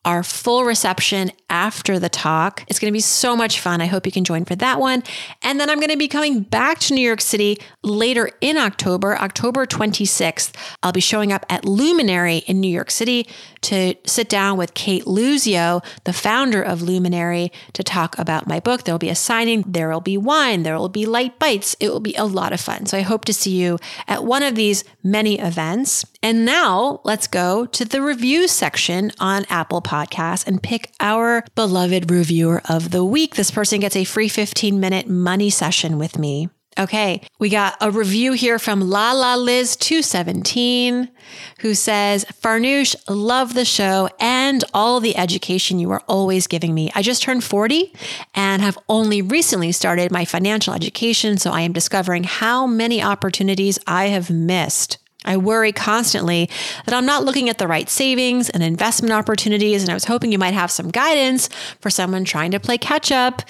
our 0.05 0.23
full 0.23 0.65
reception 0.65 1.33
after 1.51 1.99
the 1.99 2.09
talk. 2.09 2.65
It's 2.69 2.79
going 2.79 2.91
to 2.91 2.97
be 2.97 3.01
so 3.01 3.37
much 3.37 3.61
fun. 3.61 3.81
I 3.81 3.87
hope 3.87 4.07
you 4.07 4.13
can 4.13 4.25
join 4.25 4.45
for 4.45 4.55
that 4.57 4.81
one. 4.81 5.03
And 5.43 5.59
then 5.59 5.71
I'm 5.71 5.79
going 5.79 5.91
to 5.91 5.97
be 5.97 6.09
coming 6.09 6.41
back 6.41 6.79
to 6.81 6.95
New 6.95 7.01
York 7.01 7.21
City 7.21 7.59
later 7.83 8.31
in 8.41 8.57
October, 8.57 9.19
October 9.19 9.67
26th. 9.67 10.55
I'll 10.83 10.93
be 10.93 11.01
showing 11.01 11.33
up 11.33 11.47
at 11.49 11.65
Luminary 11.65 12.39
in 12.39 12.61
New 12.61 12.69
York 12.71 12.91
City 12.91 13.27
to 13.63 13.95
sit 14.07 14.29
down 14.29 14.57
with 14.57 14.75
Cate 14.75 15.05
Luzio, 15.05 15.85
the 16.05 16.13
founder 16.13 16.63
of 16.63 16.83
Luminary, 16.83 17.51
to 17.73 17.83
talk 17.83 18.19
about 18.19 18.47
my 18.47 18.61
book. 18.61 18.85
There 18.85 18.95
will 18.95 18.99
be 18.99 19.09
a 19.09 19.15
signing, 19.15 19.65
there 19.67 19.91
will 19.91 20.01
be 20.01 20.17
wine, 20.17 20.63
there 20.63 20.79
will 20.79 20.89
be 20.89 21.07
light 21.07 21.39
bites. 21.39 21.77
It 21.81 21.91
will 21.91 22.01
be 22.01 22.15
a 22.15 22.25
lot 22.25 22.53
of 22.53 22.61
fun. 22.61 22.87
So 22.87 22.99
I 22.99 23.03
hope 23.03 23.25
to 23.27 23.33
see 23.33 23.53
you 23.53 23.79
at 24.07 24.25
one 24.25 24.43
of 24.43 24.55
these 24.55 24.85
many 25.03 25.39
events. 25.39 26.05
And 26.23 26.45
now 26.45 27.01
let's 27.05 27.27
go 27.27 27.67
to 27.67 27.85
the 27.85 28.03
review 28.03 28.49
section 28.49 29.13
on 29.19 29.45
Apple 29.49 29.81
Podcasts 29.81 30.47
and 30.47 30.63
pick 30.63 30.93
our 31.01 31.38
beloved 31.55 32.11
reviewer 32.11 32.63
of 32.69 32.91
the 32.91 33.05
week. 33.05 33.35
This 33.35 33.51
person 33.51 33.81
gets 33.81 33.97
a 33.97 34.05
free 34.05 34.29
15 34.29 34.79
minute 34.79 35.09
money 35.09 35.51
session 35.51 35.99
with 35.99 36.19
me. 36.19 36.49
Okay, 36.79 37.23
we 37.41 37.49
got 37.49 37.77
a 37.81 37.91
review 37.91 38.35
here 38.35 38.57
from 38.61 38.81
La 38.81 39.11
La 39.11 39.35
Liz 39.35 39.75
217 39.75 41.11
who 41.59 41.75
says, 41.75 42.25
Farnoosh, 42.27 42.95
love 43.09 43.55
the 43.55 43.65
show 43.65 44.09
and 44.21 44.63
all 44.73 45.01
the 45.01 45.17
education 45.17 45.81
you 45.81 45.91
are 45.91 46.05
always 46.07 46.47
giving 46.47 46.73
me. 46.73 46.89
I 46.95 47.03
just 47.03 47.23
turned 47.23 47.43
40 47.43 47.93
and 48.33 48.63
have 48.63 48.79
only 48.89 49.23
recently 49.23 49.73
started 49.73 50.13
my 50.13 50.25
financial 50.25 50.73
education, 50.73 51.37
so 51.37 51.51
I 51.51 51.63
am 51.63 51.73
discovering 51.73 52.23
how 52.23 52.69
many 52.69 53.03
opportunities 53.03 53.81
I 53.89 54.07
have 54.07 54.31
missed. 54.31 54.99
I 55.25 55.37
worry 55.37 55.73
constantly 55.73 56.49
that 56.85 56.95
I'm 56.95 57.05
not 57.05 57.25
looking 57.25 57.49
at 57.49 57.59
the 57.59 57.67
right 57.67 57.89
savings 57.89 58.49
and 58.51 58.63
investment 58.63 59.13
opportunities, 59.13 59.83
and 59.83 59.91
I 59.91 59.95
was 59.95 60.05
hoping 60.05 60.31
you 60.31 60.39
might 60.39 60.55
have 60.55 60.71
some 60.71 60.91
guidance 60.91 61.49
for 61.81 61.91
someone 61.91 62.25
trying 62.25 62.53
to 62.53 62.61
play 62.61 62.79
catch 62.79 63.11
up. 63.11 63.43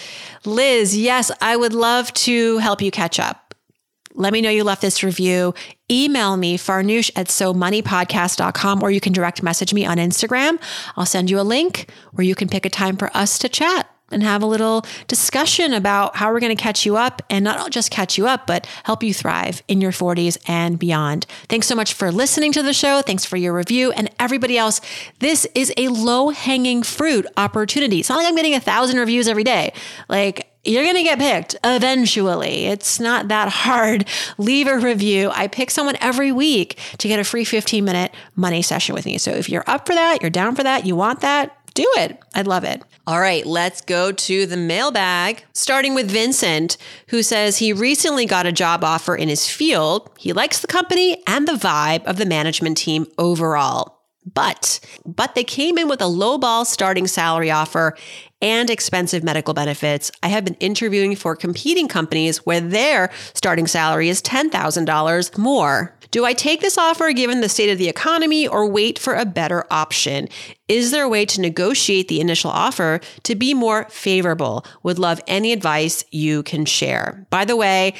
Liz, 0.44 0.96
yes, 0.96 1.30
I 1.40 1.56
would 1.56 1.74
love 1.74 2.12
to 2.14 2.58
help 2.58 2.80
you 2.80 2.90
catch 2.90 3.20
up. 3.20 3.54
Let 4.14 4.32
me 4.32 4.40
know 4.40 4.50
you 4.50 4.64
left 4.64 4.82
this 4.82 5.04
review. 5.04 5.54
Email 5.90 6.36
me, 6.36 6.56
farnoosh 6.56 7.10
at 7.14 7.28
somoneypodcast.com, 7.28 8.82
or 8.82 8.90
you 8.90 9.00
can 9.00 9.12
direct 9.12 9.42
message 9.42 9.74
me 9.74 9.84
on 9.84 9.98
Instagram. 9.98 10.58
I'll 10.96 11.06
send 11.06 11.30
you 11.30 11.38
a 11.38 11.42
link 11.42 11.90
where 12.12 12.24
you 12.24 12.34
can 12.34 12.48
pick 12.48 12.66
a 12.66 12.70
time 12.70 12.96
for 12.96 13.16
us 13.16 13.38
to 13.38 13.48
chat 13.48 13.88
and 14.10 14.22
have 14.22 14.42
a 14.42 14.46
little 14.46 14.84
discussion 15.06 15.72
about 15.72 16.16
how 16.16 16.32
we're 16.32 16.40
going 16.40 16.54
to 16.54 16.62
catch 16.62 16.86
you 16.86 16.96
up 16.96 17.22
and 17.28 17.44
not 17.44 17.70
just 17.70 17.90
catch 17.90 18.16
you 18.16 18.26
up, 18.26 18.46
but 18.46 18.66
help 18.84 19.02
you 19.02 19.12
thrive 19.12 19.62
in 19.68 19.80
your 19.80 19.92
40s 19.92 20.38
and 20.48 20.78
beyond. 20.78 21.26
Thanks 21.48 21.66
so 21.66 21.74
much 21.74 21.94
for 21.94 22.10
listening 22.10 22.52
to 22.52 22.62
the 22.62 22.72
show. 22.72 23.02
Thanks 23.02 23.24
for 23.24 23.36
your 23.36 23.54
review. 23.54 23.92
And 23.92 24.10
everybody 24.18 24.56
else, 24.56 24.80
this 25.18 25.46
is 25.54 25.72
a 25.76 25.88
low 25.88 26.30
hanging 26.30 26.82
fruit 26.82 27.26
opportunity. 27.36 28.00
It's 28.00 28.08
not 28.08 28.18
like 28.18 28.26
I'm 28.26 28.36
getting 28.36 28.54
a 28.54 28.60
thousand 28.60 28.98
reviews 28.98 29.28
every 29.28 29.44
day. 29.44 29.72
Like, 30.08 30.48
you're 30.64 30.82
going 30.84 30.96
to 30.96 31.02
get 31.02 31.18
picked 31.18 31.56
eventually. 31.64 32.66
It's 32.66 33.00
not 33.00 33.28
that 33.28 33.48
hard. 33.48 34.06
Leave 34.36 34.66
a 34.66 34.78
review. 34.78 35.30
I 35.32 35.46
pick 35.46 35.70
someone 35.70 35.96
every 36.00 36.32
week 36.32 36.78
to 36.98 37.08
get 37.08 37.18
a 37.18 37.24
free 37.24 37.44
15 37.44 37.84
minute 37.84 38.12
money 38.36 38.60
session 38.62 38.94
with 38.94 39.06
me. 39.06 39.18
So 39.18 39.30
if 39.30 39.48
you're 39.48 39.64
up 39.66 39.86
for 39.86 39.94
that, 39.94 40.18
you're 40.20 40.30
down 40.30 40.54
for 40.54 40.62
that, 40.62 40.84
you 40.84 40.94
want 40.96 41.20
that, 41.20 41.56
do 41.74 41.86
it. 41.96 42.18
I'd 42.34 42.46
love 42.46 42.64
it. 42.64 42.82
All 43.08 43.20
right, 43.20 43.46
let's 43.46 43.80
go 43.80 44.12
to 44.12 44.44
the 44.44 44.58
mailbag, 44.58 45.42
starting 45.54 45.94
with 45.94 46.10
Vincent, 46.10 46.76
who 47.06 47.22
says 47.22 47.56
he 47.56 47.72
recently 47.72 48.26
got 48.26 48.44
a 48.44 48.52
job 48.52 48.84
offer 48.84 49.16
in 49.16 49.30
his 49.30 49.48
field. 49.48 50.10
He 50.18 50.34
likes 50.34 50.60
the 50.60 50.66
company 50.66 51.22
and 51.26 51.48
the 51.48 51.54
vibe 51.54 52.04
of 52.04 52.18
the 52.18 52.26
management 52.26 52.76
team 52.76 53.06
overall. 53.16 53.97
But, 54.34 54.80
but 55.06 55.34
they 55.34 55.44
came 55.44 55.78
in 55.78 55.88
with 55.88 56.00
a 56.00 56.04
lowball 56.04 56.66
starting 56.66 57.06
salary 57.06 57.50
offer 57.50 57.96
and 58.40 58.70
expensive 58.70 59.24
medical 59.24 59.54
benefits. 59.54 60.10
I 60.22 60.28
have 60.28 60.44
been 60.44 60.56
interviewing 60.60 61.16
for 61.16 61.34
competing 61.34 61.88
companies 61.88 62.38
where 62.46 62.60
their 62.60 63.10
starting 63.34 63.66
salary 63.66 64.08
is 64.08 64.22
$10,000 64.22 65.38
more. 65.38 65.94
Do 66.10 66.24
I 66.24 66.32
take 66.32 66.60
this 66.60 66.78
offer 66.78 67.12
given 67.12 67.42
the 67.42 67.48
state 67.48 67.70
of 67.70 67.78
the 67.78 67.88
economy 67.88 68.48
or 68.48 68.66
wait 68.66 68.98
for 68.98 69.14
a 69.14 69.26
better 69.26 69.66
option? 69.70 70.28
Is 70.66 70.90
there 70.90 71.04
a 71.04 71.08
way 71.08 71.26
to 71.26 71.40
negotiate 71.40 72.08
the 72.08 72.20
initial 72.20 72.50
offer 72.50 73.00
to 73.24 73.34
be 73.34 73.52
more 73.52 73.84
favorable? 73.90 74.64
Would 74.84 74.98
love 74.98 75.20
any 75.26 75.52
advice 75.52 76.04
you 76.10 76.42
can 76.44 76.64
share. 76.64 77.26
By 77.28 77.44
the 77.44 77.56
way, 77.56 77.94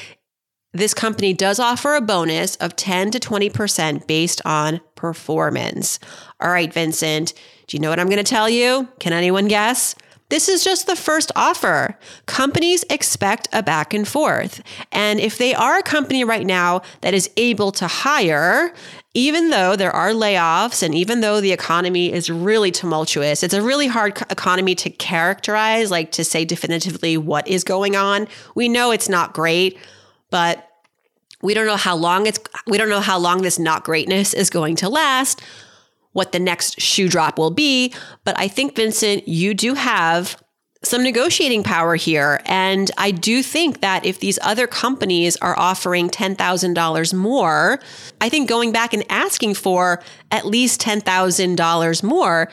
this 0.73 0.93
company 0.93 1.33
does 1.33 1.59
offer 1.59 1.95
a 1.95 2.01
bonus 2.01 2.55
of 2.57 2.75
10 2.75 3.11
to 3.11 3.19
20% 3.19 4.05
based 4.05 4.41
on 4.45 4.81
performance. 4.95 5.99
All 6.39 6.51
right, 6.51 6.71
Vincent, 6.71 7.33
do 7.67 7.75
you 7.77 7.81
know 7.81 7.89
what 7.89 7.99
I'm 7.99 8.07
going 8.07 8.17
to 8.17 8.23
tell 8.23 8.49
you? 8.49 8.87
Can 8.99 9.13
anyone 9.13 9.47
guess? 9.47 9.95
This 10.29 10.47
is 10.47 10.63
just 10.63 10.85
the 10.85 10.95
first 10.95 11.31
offer. 11.35 11.97
Companies 12.27 12.85
expect 12.91 13.47
a 13.51 13.63
back 13.63 13.95
and 13.95 14.07
forth. 14.07 14.61
And 14.91 15.19
if 15.19 15.39
they 15.39 15.55
are 15.55 15.79
a 15.79 15.83
company 15.83 16.23
right 16.23 16.45
now 16.45 16.83
that 17.01 17.15
is 17.15 17.31
able 17.35 17.71
to 17.73 17.87
hire, 17.87 18.71
even 19.15 19.49
though 19.49 19.75
there 19.75 19.91
are 19.91 20.11
layoffs 20.11 20.83
and 20.83 20.93
even 20.93 21.21
though 21.21 21.41
the 21.41 21.51
economy 21.51 22.13
is 22.13 22.29
really 22.29 22.69
tumultuous, 22.69 23.41
it's 23.41 23.55
a 23.55 23.61
really 23.63 23.87
hard 23.87 24.21
economy 24.29 24.75
to 24.75 24.91
characterize, 24.91 25.89
like 25.89 26.11
to 26.11 26.23
say 26.23 26.45
definitively 26.45 27.17
what 27.17 27.47
is 27.47 27.63
going 27.63 27.95
on. 27.95 28.27
We 28.53 28.69
know 28.69 28.91
it's 28.91 29.09
not 29.09 29.33
great, 29.33 29.79
but 30.29 30.67
we 31.41 31.53
don't 31.53 31.65
know 31.65 31.77
how 31.77 31.95
long 31.95 32.27
it's 32.27 32.39
we 32.67 32.77
don't 32.77 32.89
know 32.89 32.99
how 32.99 33.17
long 33.17 33.41
this 33.41 33.57
not 33.57 33.83
greatness 33.83 34.33
is 34.33 34.49
going 34.49 34.75
to 34.77 34.89
last 34.89 35.41
what 36.11 36.31
the 36.31 36.39
next 36.39 36.81
shoe 36.81 37.07
drop 37.07 37.37
will 37.37 37.51
be. 37.51 37.93
But 38.23 38.37
I 38.39 38.47
think, 38.47 38.75
Vincent, 38.75 39.27
you 39.27 39.53
do 39.53 39.75
have 39.75 40.41
some 40.81 41.03
negotiating 41.03 41.63
power 41.63 41.95
here. 41.95 42.41
And 42.45 42.89
I 42.97 43.11
do 43.11 43.43
think 43.43 43.81
that 43.81 44.05
if 44.05 44.19
these 44.19 44.39
other 44.41 44.65
companies 44.65 45.35
are 45.37 45.57
offering 45.59 46.09
$10,000 46.09 47.13
more, 47.13 47.79
I 48.21 48.29
think 48.29 48.47
going 48.47 48.71
back 48.71 48.93
and 48.93 49.03
asking 49.09 49.55
for 49.55 50.01
at 50.31 50.45
least 50.45 50.81
$10,000 50.81 52.03
more, 52.03 52.49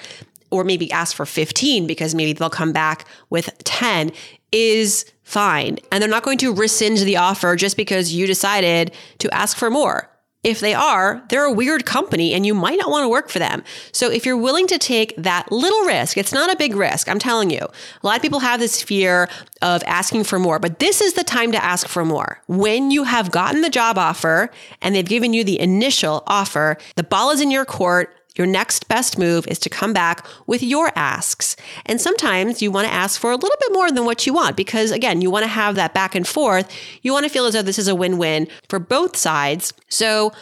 or 0.51 0.65
maybe 0.65 0.91
ask 0.91 1.15
for 1.15 1.27
15 1.27 1.87
because 1.87 2.15
maybe 2.15 2.33
they'll 2.33 2.51
come 2.51 2.73
back 2.73 3.07
with 3.31 3.51
10 3.65 4.13
is 4.53 5.05
fine. 5.23 5.79
And 5.91 6.01
they're 6.01 6.09
not 6.09 6.23
going 6.23 6.39
to 6.39 6.55
rescind 6.55 6.99
the 6.99 7.17
offer 7.17 7.57
just 7.57 7.77
because 7.77 8.13
you 8.13 8.27
decided 8.27 8.93
to 9.19 9.35
ask 9.35 9.57
for 9.57 9.71
more. 9.71 10.11
If 10.45 10.61
they 10.61 10.75
are, 10.75 11.25
they're 11.29 11.47
a 11.47 11.53
weird 11.53 11.87
company 11.87 12.33
and 12.33 12.47
you 12.47 12.55
might 12.55 12.79
not 12.79 12.89
want 12.89 13.03
to 13.03 13.09
work 13.09 13.31
for 13.31 13.41
them. 13.41 13.65
So 13.91 14.09
if 14.09 14.25
you're 14.25 14.37
willing 14.37 14.69
to 14.69 14.79
take 14.79 15.13
that 15.17 15.51
little 15.51 15.81
risk, 15.81 16.17
it's 16.17 16.33
not 16.33 16.53
a 16.53 16.57
big 16.57 16.77
risk, 16.77 17.09
I'm 17.09 17.19
telling 17.19 17.51
you. 17.51 17.59
A 17.59 18.07
lot 18.07 18.15
of 18.15 18.23
people 18.23 18.39
have 18.39 18.61
this 18.61 18.81
fear 18.81 19.29
of 19.61 19.83
asking 19.87 20.23
for 20.23 20.39
more, 20.39 20.61
but 20.61 20.79
this 20.79 21.01
is 21.01 21.15
the 21.15 21.25
time 21.25 21.51
to 21.51 21.65
ask 21.65 21.89
for 21.89 22.05
more. 22.05 22.41
When 22.47 22.93
you 22.93 23.03
have 23.03 23.33
gotten 23.33 23.63
the 23.63 23.71
job 23.71 23.99
offer 23.99 24.51
and 24.81 24.95
they've 24.95 25.05
given 25.05 25.33
you 25.33 25.43
the 25.43 25.59
initial 25.59 26.23
offer, 26.29 26.77
the 26.95 27.03
ball 27.03 27.33
is 27.33 27.41
in 27.41 27.51
your 27.51 27.65
court. 27.65 28.16
Your 28.37 28.47
next 28.47 28.89
best 28.89 29.19
move 29.19 29.47
is 29.49 29.59
to 29.61 29.69
come 29.69 29.93
back 29.93 30.27
with 30.47 30.63
your 30.63 30.93
asks. 30.95 31.57
And 31.85 32.01
sometimes 32.01 32.63
you 32.63 32.71
want 32.71 32.87
to 32.87 32.93
ask 32.93 33.21
for 33.21 33.31
a 33.31 33.37
little 33.37 33.57
bit 33.61 33.73
more 33.73 33.91
than 33.91 34.05
what 34.05 34.27
you 34.27 34.33
want 34.33 34.57
because, 34.57 34.91
again, 34.91 35.21
you 35.21 35.31
want 35.31 35.45
to 35.45 35.49
have 35.49 35.75
that 35.77 35.95
back 35.95 36.15
and 36.15 36.27
forth. 36.27 36.71
You 37.03 37.13
want 37.13 37.25
to 37.25 37.31
feel 37.31 37.47
as 37.47 37.55
though 37.55 37.63
this 37.63 37.79
is 37.79 37.89
a 37.89 37.95
win 37.95 38.19
win 38.19 38.49
for 38.69 38.79
both 38.79 39.17
sides. 39.17 39.73
So, 39.89 40.33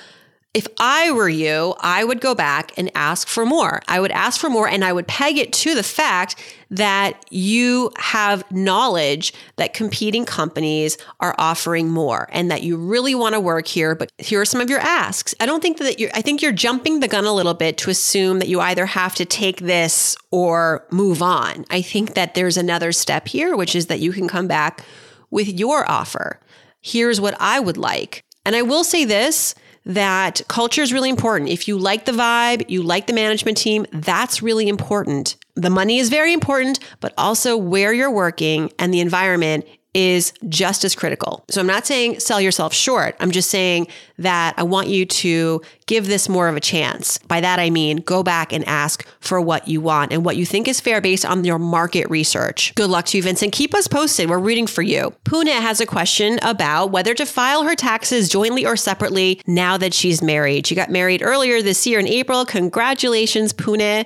if 0.54 0.68
I 0.78 1.10
were 1.10 1.28
you, 1.28 1.74
I 1.80 2.04
would 2.04 2.20
go 2.20 2.32
back 2.32 2.72
and 2.76 2.88
ask 2.94 3.26
for 3.26 3.44
more. 3.44 3.82
I 3.88 3.98
would 3.98 4.12
ask 4.12 4.40
for 4.40 4.48
more 4.48 4.68
and 4.68 4.84
I 4.84 4.92
would 4.92 5.08
peg 5.08 5.36
it 5.36 5.52
to 5.52 5.74
the 5.74 5.82
fact 5.82 6.36
that 6.76 7.24
you 7.30 7.92
have 7.96 8.50
knowledge 8.50 9.32
that 9.56 9.74
competing 9.74 10.24
companies 10.24 10.98
are 11.20 11.34
offering 11.38 11.88
more 11.88 12.28
and 12.32 12.50
that 12.50 12.64
you 12.64 12.76
really 12.76 13.14
want 13.14 13.34
to 13.34 13.40
work 13.40 13.68
here, 13.68 13.94
but 13.94 14.10
here 14.18 14.40
are 14.40 14.44
some 14.44 14.60
of 14.60 14.68
your 14.68 14.80
asks. 14.80 15.34
I 15.38 15.46
don't 15.46 15.60
think 15.60 15.78
that 15.78 16.00
you're, 16.00 16.10
I 16.14 16.20
think 16.20 16.42
you're 16.42 16.52
jumping 16.52 16.98
the 16.98 17.06
gun 17.06 17.26
a 17.26 17.32
little 17.32 17.54
bit 17.54 17.78
to 17.78 17.90
assume 17.90 18.40
that 18.40 18.48
you 18.48 18.60
either 18.60 18.86
have 18.86 19.14
to 19.16 19.24
take 19.24 19.60
this 19.60 20.16
or 20.32 20.84
move 20.90 21.22
on. 21.22 21.64
I 21.70 21.80
think 21.80 22.14
that 22.14 22.34
there's 22.34 22.56
another 22.56 22.90
step 22.90 23.28
here, 23.28 23.56
which 23.56 23.76
is 23.76 23.86
that 23.86 24.00
you 24.00 24.12
can 24.12 24.26
come 24.26 24.48
back 24.48 24.84
with 25.30 25.48
your 25.48 25.88
offer. 25.88 26.40
Here's 26.80 27.20
what 27.20 27.36
I 27.38 27.60
would 27.60 27.76
like. 27.76 28.24
And 28.44 28.56
I 28.56 28.62
will 28.62 28.84
say 28.84 29.04
this 29.04 29.54
that 29.86 30.40
culture 30.48 30.82
is 30.82 30.92
really 30.92 31.10
important. 31.10 31.50
If 31.50 31.68
you 31.68 31.78
like 31.78 32.04
the 32.04 32.12
vibe, 32.12 32.68
you 32.68 32.82
like 32.82 33.06
the 33.06 33.12
management 33.12 33.58
team, 33.58 33.86
that's 33.92 34.42
really 34.42 34.68
important. 34.68 35.36
The 35.54 35.70
money 35.70 35.98
is 35.98 36.08
very 36.08 36.32
important, 36.32 36.78
but 37.00 37.12
also 37.18 37.56
where 37.56 37.92
you're 37.92 38.10
working 38.10 38.72
and 38.78 38.92
the 38.92 39.00
environment 39.00 39.66
is 39.94 40.32
just 40.48 40.84
as 40.84 40.94
critical. 40.94 41.44
So 41.48 41.60
I'm 41.60 41.66
not 41.66 41.86
saying 41.86 42.20
sell 42.20 42.40
yourself 42.40 42.74
short. 42.74 43.16
I'm 43.20 43.30
just 43.30 43.48
saying 43.48 43.86
that 44.18 44.54
I 44.58 44.64
want 44.64 44.88
you 44.88 45.06
to 45.06 45.62
give 45.86 46.06
this 46.06 46.28
more 46.28 46.48
of 46.48 46.56
a 46.56 46.60
chance. 46.60 47.18
By 47.18 47.40
that, 47.40 47.60
I 47.60 47.70
mean 47.70 47.98
go 47.98 48.22
back 48.22 48.52
and 48.52 48.64
ask 48.66 49.06
for 49.20 49.40
what 49.40 49.68
you 49.68 49.80
want 49.80 50.12
and 50.12 50.24
what 50.24 50.36
you 50.36 50.44
think 50.44 50.66
is 50.66 50.80
fair 50.80 51.00
based 51.00 51.24
on 51.24 51.44
your 51.44 51.58
market 51.58 52.10
research. 52.10 52.74
Good 52.74 52.90
luck 52.90 53.06
to 53.06 53.16
you, 53.16 53.22
Vincent. 53.22 53.52
Keep 53.52 53.74
us 53.74 53.86
posted. 53.86 54.28
We're 54.28 54.38
rooting 54.38 54.66
for 54.66 54.82
you. 54.82 55.14
Puna 55.24 55.52
has 55.52 55.80
a 55.80 55.86
question 55.86 56.38
about 56.42 56.90
whether 56.90 57.14
to 57.14 57.24
file 57.26 57.62
her 57.62 57.74
taxes 57.74 58.28
jointly 58.28 58.66
or 58.66 58.76
separately 58.76 59.40
now 59.46 59.76
that 59.76 59.94
she's 59.94 60.22
married. 60.22 60.66
She 60.66 60.74
got 60.74 60.90
married 60.90 61.22
earlier 61.22 61.62
this 61.62 61.86
year 61.86 62.00
in 62.00 62.08
April. 62.08 62.44
Congratulations, 62.44 63.52
Puna 63.52 64.04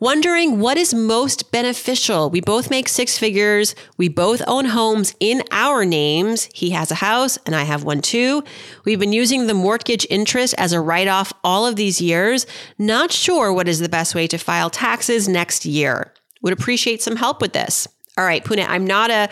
wondering 0.00 0.60
what 0.60 0.76
is 0.76 0.94
most 0.94 1.50
beneficial. 1.50 2.30
We 2.30 2.40
both 2.40 2.70
make 2.70 2.88
six 2.88 3.18
figures. 3.18 3.74
We 3.96 4.08
both 4.08 4.42
own 4.46 4.66
homes 4.66 5.14
in 5.20 5.42
our 5.50 5.84
names. 5.84 6.48
He 6.54 6.70
has 6.70 6.90
a 6.90 6.96
house 6.96 7.38
and 7.46 7.54
I 7.54 7.64
have 7.64 7.84
one 7.84 8.00
too. 8.00 8.44
We've 8.84 9.00
been 9.00 9.12
using 9.12 9.46
the 9.46 9.54
mortgage 9.54 10.06
interest 10.10 10.54
as 10.58 10.72
a 10.72 10.80
write 10.80 11.08
off 11.08 11.32
all 11.42 11.66
of 11.66 11.76
these 11.76 12.00
years. 12.00 12.46
Not 12.78 13.12
sure 13.12 13.52
what 13.52 13.68
is 13.68 13.80
the 13.80 13.88
best 13.88 14.14
way 14.14 14.26
to 14.28 14.38
file 14.38 14.70
taxes 14.70 15.28
next 15.28 15.64
year. 15.64 16.12
Would 16.42 16.52
appreciate 16.52 17.02
some 17.02 17.16
help 17.16 17.40
with 17.40 17.52
this. 17.52 17.88
All 18.16 18.24
right, 18.24 18.44
Puna, 18.44 18.62
I'm 18.62 18.86
not 18.86 19.10
a 19.10 19.28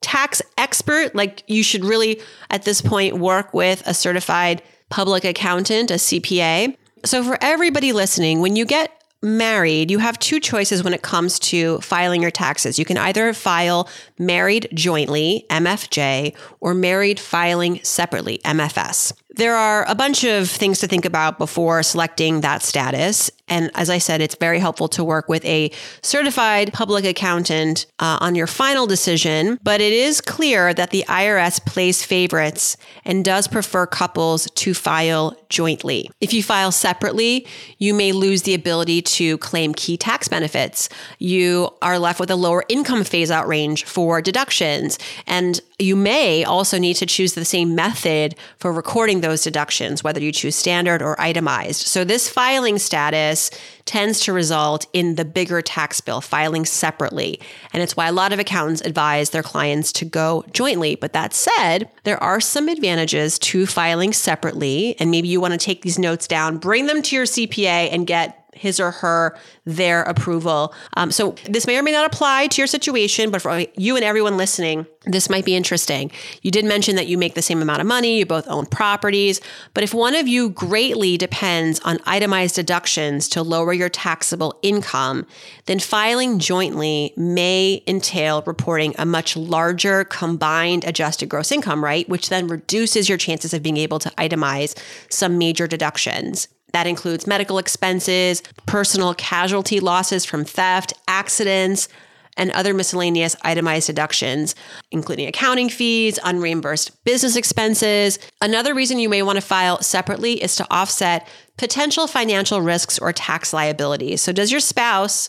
tax 0.00 0.42
expert. 0.58 1.14
Like 1.14 1.44
you 1.46 1.62
should 1.62 1.84
really, 1.84 2.20
at 2.50 2.64
this 2.64 2.82
point, 2.82 3.18
work 3.18 3.54
with 3.54 3.82
a 3.86 3.94
certified 3.94 4.62
public 4.90 5.24
accountant, 5.24 5.90
a 5.90 5.94
CPA. 5.94 6.76
So, 7.04 7.24
for 7.24 7.38
everybody 7.40 7.92
listening, 7.92 8.40
when 8.40 8.54
you 8.54 8.64
get 8.64 9.01
married, 9.22 9.90
you 9.90 9.98
have 9.98 10.18
two 10.18 10.40
choices 10.40 10.82
when 10.82 10.92
it 10.92 11.02
comes 11.02 11.38
to 11.38 11.78
filing 11.80 12.22
your 12.22 12.30
taxes. 12.30 12.78
You 12.78 12.84
can 12.84 12.98
either 12.98 13.32
file 13.32 13.88
married 14.18 14.68
jointly, 14.74 15.46
MFJ, 15.48 16.34
or 16.60 16.74
married 16.74 17.20
filing 17.20 17.80
separately, 17.82 18.40
MFS. 18.44 19.12
There 19.36 19.56
are 19.56 19.88
a 19.88 19.94
bunch 19.94 20.24
of 20.24 20.50
things 20.50 20.80
to 20.80 20.86
think 20.86 21.04
about 21.04 21.38
before 21.38 21.82
selecting 21.82 22.42
that 22.42 22.62
status. 22.62 23.30
And 23.48 23.70
as 23.74 23.90
I 23.90 23.98
said, 23.98 24.20
it's 24.20 24.34
very 24.34 24.58
helpful 24.58 24.88
to 24.88 25.04
work 25.04 25.28
with 25.28 25.44
a 25.44 25.70
certified 26.02 26.72
public 26.72 27.04
accountant 27.04 27.86
uh, 27.98 28.18
on 28.20 28.34
your 28.34 28.46
final 28.46 28.86
decision. 28.86 29.58
But 29.62 29.80
it 29.80 29.92
is 29.92 30.20
clear 30.20 30.72
that 30.74 30.90
the 30.90 31.04
IRS 31.08 31.64
plays 31.64 32.04
favorites 32.04 32.76
and 33.04 33.24
does 33.24 33.48
prefer 33.48 33.86
couples 33.86 34.50
to 34.50 34.74
file 34.74 35.36
jointly. 35.48 36.10
If 36.20 36.32
you 36.32 36.42
file 36.42 36.72
separately, 36.72 37.46
you 37.78 37.94
may 37.94 38.12
lose 38.12 38.42
the 38.42 38.54
ability 38.54 39.02
to 39.02 39.38
claim 39.38 39.74
key 39.74 39.96
tax 39.96 40.28
benefits. 40.28 40.88
You 41.18 41.70
are 41.82 41.98
left 41.98 42.20
with 42.20 42.30
a 42.30 42.36
lower 42.36 42.64
income 42.68 43.04
phase 43.04 43.30
out 43.30 43.46
range 43.46 43.84
for 43.84 44.22
deductions. 44.22 44.98
And 45.26 45.60
you 45.78 45.96
may 45.96 46.44
also 46.44 46.78
need 46.78 46.94
to 46.94 47.06
choose 47.06 47.34
the 47.34 47.44
same 47.44 47.74
method 47.74 48.34
for 48.56 48.72
recording 48.72 49.20
those 49.22 49.42
deductions, 49.42 50.04
whether 50.04 50.20
you 50.20 50.30
choose 50.30 50.54
standard 50.54 51.00
or 51.00 51.18
itemized. 51.20 51.86
So, 51.86 52.04
this 52.04 52.28
filing 52.28 52.78
status 52.78 53.50
tends 53.84 54.20
to 54.20 54.32
result 54.32 54.86
in 54.92 55.14
the 55.14 55.24
bigger 55.24 55.62
tax 55.62 56.00
bill 56.00 56.20
filing 56.20 56.64
separately. 56.64 57.40
And 57.72 57.82
it's 57.82 57.96
why 57.96 58.08
a 58.08 58.12
lot 58.12 58.32
of 58.32 58.38
accountants 58.38 58.82
advise 58.82 59.30
their 59.30 59.42
clients 59.42 59.92
to 59.94 60.04
go 60.04 60.44
jointly. 60.52 60.94
But 60.94 61.14
that 61.14 61.34
said, 61.34 61.88
there 62.04 62.22
are 62.22 62.40
some 62.40 62.68
advantages 62.68 63.38
to 63.40 63.66
filing 63.66 64.12
separately. 64.12 64.94
And 65.00 65.10
maybe 65.10 65.28
you 65.28 65.40
want 65.40 65.52
to 65.52 65.58
take 65.58 65.82
these 65.82 65.98
notes 65.98 66.26
down, 66.26 66.58
bring 66.58 66.86
them 66.86 67.02
to 67.02 67.16
your 67.16 67.24
CPA, 67.24 67.88
and 67.92 68.06
get 68.06 68.41
his 68.62 68.78
or 68.78 68.92
her 68.92 69.36
their 69.64 70.02
approval. 70.04 70.72
Um, 70.96 71.10
so 71.10 71.34
this 71.48 71.66
may 71.66 71.76
or 71.76 71.82
may 71.82 71.90
not 71.90 72.06
apply 72.06 72.46
to 72.46 72.60
your 72.60 72.68
situation, 72.68 73.30
but 73.30 73.42
for 73.42 73.64
you 73.76 73.96
and 73.96 74.04
everyone 74.04 74.36
listening, 74.36 74.86
this 75.04 75.28
might 75.28 75.44
be 75.44 75.56
interesting. 75.56 76.12
You 76.42 76.52
did 76.52 76.64
mention 76.64 76.94
that 76.94 77.08
you 77.08 77.18
make 77.18 77.34
the 77.34 77.42
same 77.42 77.60
amount 77.60 77.80
of 77.80 77.88
money, 77.88 78.18
you 78.18 78.26
both 78.26 78.46
own 78.46 78.66
properties, 78.66 79.40
but 79.74 79.82
if 79.82 79.92
one 79.92 80.14
of 80.14 80.28
you 80.28 80.50
greatly 80.50 81.16
depends 81.16 81.80
on 81.80 81.98
itemized 82.06 82.54
deductions 82.54 83.28
to 83.30 83.42
lower 83.42 83.72
your 83.72 83.88
taxable 83.88 84.56
income, 84.62 85.26
then 85.66 85.80
filing 85.80 86.38
jointly 86.38 87.12
may 87.16 87.82
entail 87.88 88.42
reporting 88.46 88.94
a 88.96 89.04
much 89.04 89.36
larger 89.36 90.04
combined 90.04 90.84
adjusted 90.84 91.28
gross 91.28 91.50
income, 91.50 91.82
right? 91.82 92.08
Which 92.08 92.28
then 92.28 92.46
reduces 92.46 93.08
your 93.08 93.18
chances 93.18 93.52
of 93.52 93.62
being 93.62 93.78
able 93.78 93.98
to 93.98 94.10
itemize 94.10 94.78
some 95.08 95.36
major 95.36 95.66
deductions. 95.66 96.46
That 96.72 96.86
includes 96.86 97.26
medical 97.26 97.58
expenses, 97.58 98.42
personal 98.66 99.14
casualty 99.14 99.80
losses 99.80 100.24
from 100.24 100.44
theft, 100.44 100.94
accidents, 101.06 101.88
and 102.36 102.50
other 102.52 102.72
miscellaneous 102.72 103.36
itemized 103.42 103.86
deductions, 103.86 104.54
including 104.90 105.28
accounting 105.28 105.68
fees, 105.68 106.18
unreimbursed 106.20 106.90
business 107.04 107.36
expenses. 107.36 108.18
Another 108.40 108.74
reason 108.74 108.98
you 108.98 109.08
may 109.08 109.22
want 109.22 109.36
to 109.36 109.42
file 109.42 109.82
separately 109.82 110.42
is 110.42 110.56
to 110.56 110.66
offset 110.70 111.28
potential 111.58 112.06
financial 112.06 112.62
risks 112.62 112.98
or 112.98 113.12
tax 113.12 113.52
liabilities. 113.52 114.22
So, 114.22 114.32
does 114.32 114.50
your 114.50 114.60
spouse 114.60 115.28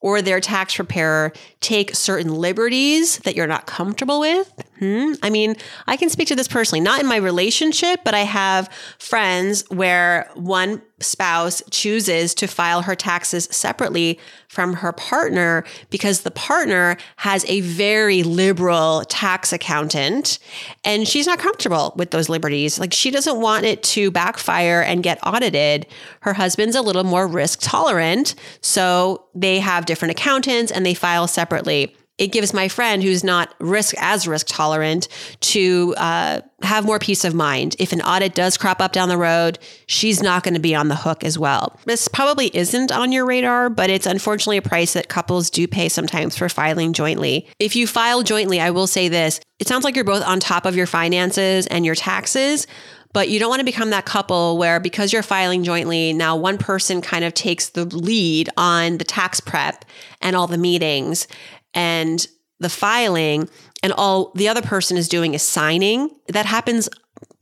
or 0.00 0.22
their 0.22 0.40
tax 0.40 0.76
preparer 0.76 1.32
take 1.60 1.94
certain 1.94 2.34
liberties 2.34 3.18
that 3.18 3.36
you're 3.36 3.46
not 3.46 3.66
comfortable 3.66 4.20
with? 4.20 4.52
Hmm? 4.78 5.12
I 5.22 5.30
mean, 5.30 5.56
I 5.86 5.96
can 5.96 6.08
speak 6.08 6.28
to 6.28 6.36
this 6.36 6.48
personally, 6.48 6.80
not 6.80 7.00
in 7.00 7.06
my 7.06 7.16
relationship, 7.16 8.00
but 8.04 8.14
I 8.14 8.20
have 8.20 8.70
friends 8.98 9.64
where 9.68 10.30
one 10.34 10.82
spouse 11.00 11.62
chooses 11.70 12.34
to 12.34 12.46
file 12.46 12.82
her 12.82 12.94
taxes 12.94 13.48
separately 13.50 14.18
from 14.48 14.74
her 14.74 14.92
partner 14.92 15.64
because 15.90 16.20
the 16.20 16.30
partner 16.30 16.96
has 17.16 17.44
a 17.46 17.60
very 17.60 18.22
liberal 18.22 19.04
tax 19.08 19.52
accountant 19.52 20.38
and 20.84 21.06
she's 21.06 21.26
not 21.26 21.38
comfortable 21.38 21.92
with 21.96 22.10
those 22.10 22.28
liberties. 22.28 22.78
Like 22.78 22.92
she 22.92 23.10
doesn't 23.10 23.40
want 23.40 23.64
it 23.64 23.82
to 23.84 24.10
backfire 24.10 24.82
and 24.82 25.02
get 25.02 25.18
audited. 25.26 25.86
Her 26.20 26.32
husband's 26.32 26.76
a 26.76 26.82
little 26.82 27.04
more 27.04 27.26
risk 27.26 27.60
tolerant. 27.62 28.34
So 28.60 29.24
they 29.34 29.60
have 29.60 29.86
different 29.86 30.12
accountants 30.12 30.72
and 30.72 30.84
they 30.84 30.94
file 30.94 31.26
separately 31.26 31.96
it 32.20 32.32
gives 32.32 32.52
my 32.52 32.68
friend 32.68 33.02
who's 33.02 33.24
not 33.24 33.54
risk 33.58 33.94
as 33.98 34.28
risk 34.28 34.46
tolerant 34.46 35.08
to 35.40 35.94
uh, 35.96 36.42
have 36.60 36.84
more 36.84 36.98
peace 36.98 37.24
of 37.24 37.34
mind. 37.34 37.74
If 37.78 37.92
an 37.92 38.02
audit 38.02 38.34
does 38.34 38.58
crop 38.58 38.82
up 38.82 38.92
down 38.92 39.08
the 39.08 39.16
road, 39.16 39.58
she's 39.86 40.22
not 40.22 40.42
going 40.42 40.52
to 40.52 40.60
be 40.60 40.74
on 40.74 40.88
the 40.88 40.96
hook 40.96 41.24
as 41.24 41.38
well. 41.38 41.80
This 41.86 42.08
probably 42.08 42.54
isn't 42.54 42.92
on 42.92 43.10
your 43.10 43.24
radar, 43.24 43.70
but 43.70 43.88
it's 43.88 44.04
unfortunately 44.04 44.58
a 44.58 44.62
price 44.62 44.92
that 44.92 45.08
couples 45.08 45.48
do 45.48 45.66
pay 45.66 45.88
sometimes 45.88 46.36
for 46.36 46.50
filing 46.50 46.92
jointly. 46.92 47.48
If 47.58 47.74
you 47.74 47.86
file 47.86 48.22
jointly, 48.22 48.60
I 48.60 48.70
will 48.70 48.86
say 48.86 49.08
this 49.08 49.40
it 49.58 49.66
sounds 49.66 49.84
like 49.84 49.94
you're 49.94 50.04
both 50.04 50.24
on 50.24 50.40
top 50.40 50.66
of 50.66 50.76
your 50.76 50.86
finances 50.86 51.66
and 51.68 51.86
your 51.86 51.94
taxes. 51.94 52.66
But 53.12 53.28
you 53.28 53.40
don't 53.40 53.48
want 53.48 53.58
to 53.58 53.64
become 53.64 53.90
that 53.90 54.04
couple 54.04 54.56
where 54.56 54.78
because 54.78 55.12
you're 55.12 55.24
filing 55.24 55.64
jointly, 55.64 56.12
now 56.12 56.36
one 56.36 56.58
person 56.58 57.00
kind 57.00 57.24
of 57.24 57.34
takes 57.34 57.70
the 57.70 57.84
lead 57.84 58.48
on 58.56 58.98
the 58.98 59.04
tax 59.04 59.40
prep 59.40 59.84
and 60.20 60.36
all 60.36 60.46
the 60.46 60.56
meetings 60.56 61.26
and 61.74 62.26
the 62.58 62.68
filing 62.68 63.48
and 63.82 63.92
all 63.92 64.32
the 64.34 64.48
other 64.48 64.62
person 64.62 64.96
is 64.96 65.08
doing 65.08 65.34
is 65.34 65.42
signing, 65.42 66.10
that 66.28 66.46
happens 66.46 66.88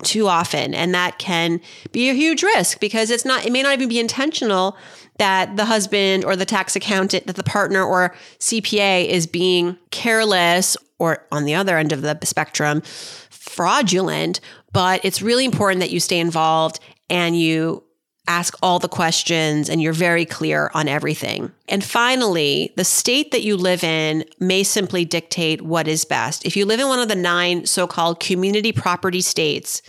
too 0.05 0.29
often. 0.29 0.75
And 0.75 0.95
that 0.95 1.19
can 1.19 1.61
be 1.93 2.09
a 2.09 2.15
huge 2.15 2.43
risk 2.43 2.81
because 2.81 3.11
it's 3.11 3.25
not, 3.25 3.45
it 3.45 3.53
may 3.53 3.63
not 3.63 3.73
even 3.73 3.89
be 3.89 3.99
intentional 3.99 4.77
that 5.19 5.57
the 5.57 5.65
husband 5.65 6.25
or 6.25 6.37
the 6.37 6.45
tax 6.45 6.77
accountant, 6.77 7.27
that 7.27 7.37
the 7.37 7.43
partner 7.43 7.83
or 7.83 8.15
CPA 8.39 9.07
is 9.07 9.27
being 9.27 9.77
careless 9.91 10.77
or 11.01 11.27
on 11.33 11.45
the 11.45 11.55
other 11.55 11.77
end 11.77 11.93
of 11.93 12.03
the 12.03 12.19
spectrum, 12.23 12.83
fraudulent. 13.31 14.41
But 14.73 15.05
it's 15.05 15.21
really 15.21 15.45
important 15.45 15.81
that 15.81 15.91
you 15.91 15.99
stay 15.99 16.21
involved 16.21 16.79
and 17.11 17.39
you 17.39 17.83
ask 18.29 18.57
all 18.63 18.79
the 18.79 18.89
questions 18.89 19.69
and 19.69 19.83
you're 19.83 19.93
very 19.93 20.25
clear 20.25 20.71
on 20.75 20.87
everything. 20.87 21.51
And 21.69 21.83
finally, 21.83 22.73
the 22.77 22.85
state 22.85 23.33
that 23.33 23.43
you 23.43 23.57
live 23.57 23.83
in 23.83 24.25
may 24.39 24.63
simply 24.63 25.05
dictate 25.05 25.63
what 25.63 25.89
is 25.89 26.05
best. 26.05 26.45
If 26.45 26.57
you 26.57 26.67
live 26.67 26.79
in 26.79 26.89
one 26.89 27.01
of 27.01 27.09
the 27.09 27.17
nine 27.17 27.67
so 27.67 27.87
called 27.87 28.21
community 28.21 28.71
property 28.71 29.23
states, 29.23 29.83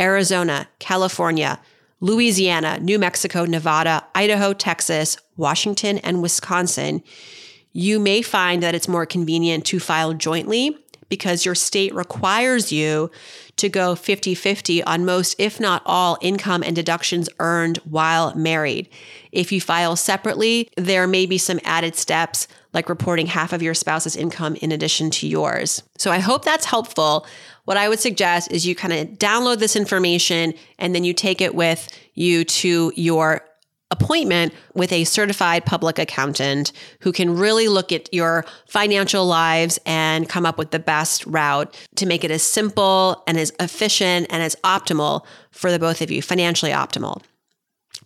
Arizona, 0.00 0.66
California, 0.78 1.60
Louisiana, 2.00 2.78
New 2.80 2.98
Mexico, 2.98 3.44
Nevada, 3.44 4.04
Idaho, 4.14 4.52
Texas, 4.52 5.16
Washington, 5.36 5.98
and 5.98 6.22
Wisconsin, 6.22 7.02
you 7.72 8.00
may 8.00 8.22
find 8.22 8.62
that 8.62 8.74
it's 8.74 8.88
more 8.88 9.06
convenient 9.06 9.64
to 9.66 9.78
file 9.78 10.14
jointly 10.14 10.78
because 11.14 11.44
your 11.44 11.54
state 11.54 11.94
requires 11.94 12.72
you 12.72 13.08
to 13.56 13.68
go 13.68 13.94
50 13.94 14.34
50 14.34 14.82
on 14.82 15.04
most, 15.04 15.36
if 15.38 15.60
not 15.60 15.80
all, 15.86 16.18
income 16.20 16.64
and 16.64 16.74
deductions 16.74 17.28
earned 17.38 17.78
while 17.78 18.34
married. 18.34 18.88
If 19.30 19.52
you 19.52 19.60
file 19.60 19.94
separately, 19.94 20.68
there 20.76 21.06
may 21.06 21.26
be 21.26 21.38
some 21.38 21.60
added 21.62 21.94
steps 21.94 22.48
like 22.72 22.88
reporting 22.88 23.26
half 23.26 23.52
of 23.52 23.62
your 23.62 23.74
spouse's 23.74 24.16
income 24.16 24.56
in 24.56 24.72
addition 24.72 25.10
to 25.10 25.28
yours. 25.28 25.84
So 25.98 26.10
I 26.10 26.18
hope 26.18 26.44
that's 26.44 26.64
helpful. 26.64 27.26
What 27.64 27.76
I 27.76 27.88
would 27.88 28.00
suggest 28.00 28.50
is 28.50 28.66
you 28.66 28.74
kind 28.74 28.92
of 28.92 29.16
download 29.18 29.58
this 29.60 29.76
information 29.76 30.52
and 30.80 30.92
then 30.94 31.04
you 31.04 31.14
take 31.14 31.40
it 31.40 31.54
with 31.54 31.88
you 32.14 32.44
to 32.44 32.92
your 32.96 33.42
appointment 33.90 34.52
with 34.74 34.92
a 34.92 35.04
certified 35.04 35.64
public 35.64 35.98
accountant 35.98 36.72
who 37.00 37.12
can 37.12 37.36
really 37.36 37.68
look 37.68 37.92
at 37.92 38.12
your 38.12 38.44
financial 38.66 39.26
lives 39.26 39.78
and 39.86 40.28
come 40.28 40.46
up 40.46 40.58
with 40.58 40.70
the 40.70 40.78
best 40.78 41.24
route 41.26 41.74
to 41.96 42.06
make 42.06 42.24
it 42.24 42.30
as 42.30 42.42
simple 42.42 43.22
and 43.26 43.38
as 43.38 43.52
efficient 43.60 44.26
and 44.30 44.42
as 44.42 44.56
optimal 44.64 45.24
for 45.50 45.70
the 45.70 45.78
both 45.78 46.00
of 46.00 46.10
you, 46.10 46.22
financially 46.22 46.72
optimal. 46.72 47.22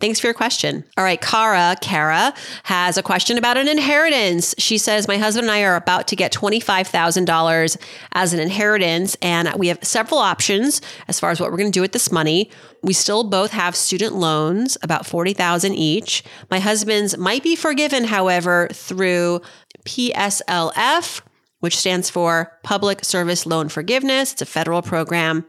Thanks 0.01 0.21
for 0.21 0.29
your 0.29 0.35
question. 0.35 0.85
All 0.97 1.03
right, 1.03 1.21
Kara, 1.21 1.75
Kara 1.81 2.33
has 2.65 2.97
a 2.97 3.03
question 3.03 3.37
about 3.37 3.57
an 3.57 3.67
inheritance. 3.67 4.55
She 4.57 4.79
says, 4.79 5.09
My 5.09 5.19
husband 5.19 5.47
and 5.47 5.51
I 5.51 5.65
are 5.65 5.75
about 5.75 6.07
to 6.09 6.17
get 6.17 6.33
$25,000 6.33 7.77
as 8.13 8.33
an 8.33 8.39
inheritance, 8.39 9.17
and 9.21 9.53
we 9.57 9.67
have 9.69 9.83
several 9.83 10.21
options 10.21 10.81
as 11.09 11.19
far 11.19 11.31
as 11.31 11.41
what 11.41 11.51
we're 11.51 11.57
going 11.57 11.73
to 11.73 11.77
do 11.77 11.81
with 11.81 11.93
this 11.93 12.13
money. 12.13 12.49
We 12.83 12.93
still 12.93 13.25
both 13.25 13.51
have 13.51 13.75
student 13.75 14.15
loans, 14.15 14.79
about 14.83 15.05
40,000 15.05 15.75
each. 15.75 16.23
My 16.49 16.61
husband's 16.61 17.19
might 17.19 17.43
be 17.43 17.57
forgiven, 17.57 18.05
however, 18.05 18.69
through 18.73 19.41
PSLF, 19.85 21.23
which 21.59 21.77
stands 21.77 22.09
for 22.09 22.57
Public 22.63 23.05
Service 23.05 23.47
Loan 23.47 23.69
Forgiveness. 23.69 24.33
It's 24.33 24.43
a 24.43 24.47
federal 24.47 24.81
program. 24.81 25.45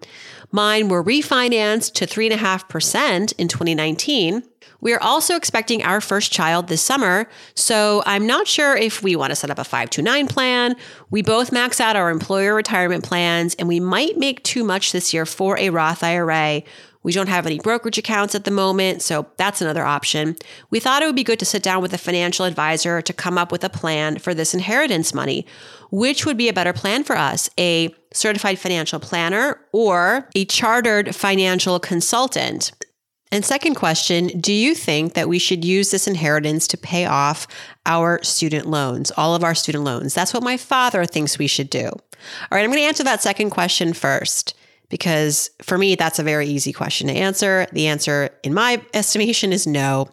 Mine 0.51 0.89
were 0.89 1.03
refinanced 1.03 1.93
to 1.93 2.07
3.5% 2.07 3.33
in 3.37 3.47
2019. 3.47 4.43
We 4.81 4.93
are 4.93 5.01
also 5.01 5.35
expecting 5.35 5.83
our 5.83 5.99
first 5.99 6.31
child 6.31 6.67
this 6.67 6.81
summer, 6.81 7.27
so 7.53 8.01
I'm 8.05 8.25
not 8.25 8.47
sure 8.47 8.75
if 8.75 9.03
we 9.03 9.15
want 9.15 9.31
to 9.31 9.35
set 9.35 9.49
up 9.49 9.59
a 9.59 9.63
529 9.63 10.27
plan. 10.27 10.75
We 11.09 11.21
both 11.21 11.51
max 11.51 11.81
out 11.81 11.95
our 11.95 12.09
employer 12.09 12.55
retirement 12.55 13.03
plans, 13.03 13.55
and 13.55 13.67
we 13.67 13.79
might 13.79 14.17
make 14.17 14.41
too 14.43 14.63
much 14.63 14.91
this 14.91 15.13
year 15.13 15.25
for 15.25 15.57
a 15.57 15.69
Roth 15.69 16.03
IRA. 16.03 16.63
We 17.01 17.13
don't 17.13 17.29
have 17.29 17.45
any 17.45 17.59
brokerage 17.59 17.97
accounts 17.97 18.35
at 18.35 18.43
the 18.43 18.51
moment, 18.51 19.01
so 19.01 19.27
that's 19.37 19.61
another 19.61 19.85
option. 19.85 20.35
We 20.69 20.79
thought 20.79 21.01
it 21.01 21.05
would 21.05 21.15
be 21.15 21.23
good 21.23 21.39
to 21.39 21.45
sit 21.45 21.63
down 21.63 21.81
with 21.81 21.93
a 21.93 21.97
financial 21.97 22.45
advisor 22.45 23.01
to 23.01 23.13
come 23.13 23.37
up 23.37 23.51
with 23.51 23.63
a 23.63 23.69
plan 23.69 24.19
for 24.19 24.33
this 24.33 24.53
inheritance 24.53 25.13
money. 25.13 25.45
Which 25.91 26.25
would 26.25 26.37
be 26.37 26.49
a 26.49 26.53
better 26.53 26.73
plan 26.73 27.05
for 27.05 27.17
us? 27.17 27.49
A 27.57 27.95
certified 28.13 28.59
financial 28.59 28.99
planner 28.99 29.59
or 29.71 30.27
a 30.35 30.45
chartered 30.45 31.15
financial 31.15 31.79
consultant? 31.79 32.73
And 33.31 33.45
second 33.45 33.75
question, 33.75 34.27
do 34.39 34.51
you 34.51 34.73
think 34.73 35.13
that 35.13 35.29
we 35.29 35.37
should 35.39 35.63
use 35.63 35.91
this 35.91 36.07
inheritance 36.07 36.67
to 36.69 36.77
pay 36.77 37.05
off 37.05 37.47
our 37.85 38.21
student 38.23 38.65
loans, 38.65 39.11
all 39.15 39.35
of 39.35 39.43
our 39.43 39.53
student 39.53 39.83
loans? 39.83 40.15
That's 40.15 40.33
what 40.33 40.43
my 40.43 40.57
father 40.57 41.05
thinks 41.05 41.37
we 41.37 41.47
should 41.47 41.69
do. 41.69 41.85
All 41.85 42.49
right, 42.51 42.63
I'm 42.63 42.71
going 42.71 42.79
to 42.79 42.87
answer 42.87 43.03
that 43.03 43.21
second 43.21 43.51
question 43.51 43.93
first 43.93 44.55
because 44.89 45.49
for 45.61 45.77
me, 45.77 45.95
that's 45.95 46.19
a 46.19 46.23
very 46.23 46.47
easy 46.47 46.73
question 46.73 47.07
to 47.07 47.13
answer. 47.13 47.67
The 47.71 47.87
answer, 47.87 48.29
in 48.43 48.53
my 48.53 48.81
estimation, 48.93 49.53
is 49.53 49.65
no. 49.65 50.09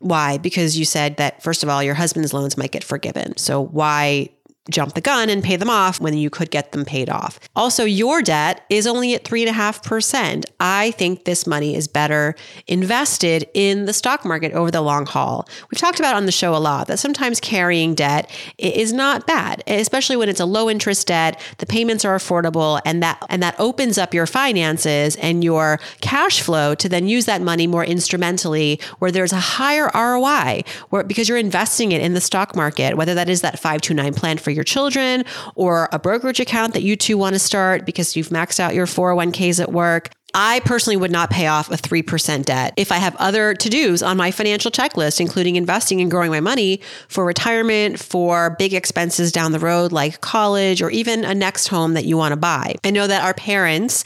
Why? 0.00 0.38
Because 0.38 0.78
you 0.78 0.84
said 0.84 1.16
that, 1.16 1.42
first 1.42 1.62
of 1.62 1.68
all, 1.68 1.82
your 1.82 1.94
husband's 1.94 2.34
loans 2.34 2.56
might 2.56 2.72
get 2.72 2.84
forgiven. 2.84 3.36
So 3.36 3.60
why 3.60 4.30
jump 4.70 4.94
the 4.94 5.00
gun 5.00 5.28
and 5.28 5.42
pay 5.42 5.56
them 5.56 5.70
off 5.70 6.00
when 6.00 6.14
you 6.14 6.30
could 6.30 6.50
get 6.50 6.72
them 6.72 6.84
paid 6.84 7.08
off. 7.08 7.38
Also, 7.54 7.84
your 7.84 8.22
debt 8.22 8.64
is 8.68 8.86
only 8.86 9.14
at 9.14 9.24
3.5%. 9.24 10.44
I 10.60 10.90
think 10.92 11.24
this 11.24 11.46
money 11.46 11.74
is 11.74 11.88
better 11.88 12.34
invested 12.66 13.48
in 13.54 13.84
the 13.84 13.92
stock 13.92 14.24
market 14.24 14.52
over 14.52 14.70
the 14.70 14.80
long 14.80 15.06
haul. 15.06 15.48
We've 15.70 15.78
talked 15.78 15.98
about 15.98 16.14
on 16.14 16.26
the 16.26 16.32
show 16.32 16.54
a 16.54 16.58
lot 16.58 16.88
that 16.88 16.98
sometimes 16.98 17.40
carrying 17.40 17.94
debt 17.94 18.30
is 18.58 18.92
not 18.92 19.26
bad, 19.26 19.62
especially 19.66 20.16
when 20.16 20.28
it's 20.28 20.40
a 20.40 20.46
low 20.46 20.68
interest 20.68 21.06
debt, 21.06 21.40
the 21.58 21.66
payments 21.66 22.04
are 22.04 22.16
affordable 22.16 22.80
and 22.84 23.02
that 23.02 23.22
and 23.28 23.42
that 23.42 23.54
opens 23.58 23.98
up 23.98 24.14
your 24.14 24.26
finances 24.26 25.16
and 25.16 25.44
your 25.44 25.78
cash 26.00 26.40
flow 26.40 26.74
to 26.74 26.88
then 26.88 27.06
use 27.06 27.26
that 27.26 27.42
money 27.42 27.66
more 27.66 27.84
instrumentally 27.84 28.80
where 28.98 29.10
there's 29.10 29.32
a 29.32 29.40
higher 29.40 29.90
ROI 29.94 30.62
where 30.90 31.04
because 31.04 31.28
you're 31.28 31.38
investing 31.38 31.92
it 31.92 32.00
in 32.00 32.14
the 32.14 32.20
stock 32.20 32.56
market, 32.56 32.96
whether 32.96 33.14
that 33.14 33.28
is 33.28 33.40
that 33.42 33.58
529 33.58 34.14
plan 34.14 34.38
for 34.38 34.50
your 34.56 34.64
children 34.64 35.24
or 35.54 35.88
a 35.92 35.98
brokerage 35.98 36.40
account 36.40 36.72
that 36.72 36.82
you 36.82 36.96
two 36.96 37.16
want 37.16 37.34
to 37.34 37.38
start 37.38 37.86
because 37.86 38.16
you've 38.16 38.30
maxed 38.30 38.58
out 38.58 38.74
your 38.74 38.86
401ks 38.86 39.60
at 39.60 39.70
work. 39.70 40.10
I 40.38 40.60
personally 40.66 40.98
would 40.98 41.10
not 41.10 41.30
pay 41.30 41.46
off 41.46 41.70
a 41.70 41.76
3% 41.76 42.44
debt 42.44 42.74
if 42.76 42.92
I 42.92 42.96
have 42.96 43.16
other 43.16 43.54
to 43.54 43.70
dos 43.70 44.02
on 44.02 44.18
my 44.18 44.30
financial 44.30 44.70
checklist, 44.70 45.18
including 45.18 45.56
investing 45.56 46.02
and 46.02 46.10
growing 46.10 46.30
my 46.30 46.40
money 46.40 46.80
for 47.08 47.24
retirement, 47.24 47.98
for 47.98 48.54
big 48.58 48.74
expenses 48.74 49.32
down 49.32 49.52
the 49.52 49.58
road 49.58 49.92
like 49.92 50.20
college 50.20 50.82
or 50.82 50.90
even 50.90 51.24
a 51.24 51.34
next 51.34 51.68
home 51.68 51.94
that 51.94 52.04
you 52.04 52.18
want 52.18 52.32
to 52.32 52.36
buy. 52.36 52.74
I 52.84 52.90
know 52.90 53.06
that 53.06 53.24
our 53.24 53.32
parents 53.32 54.04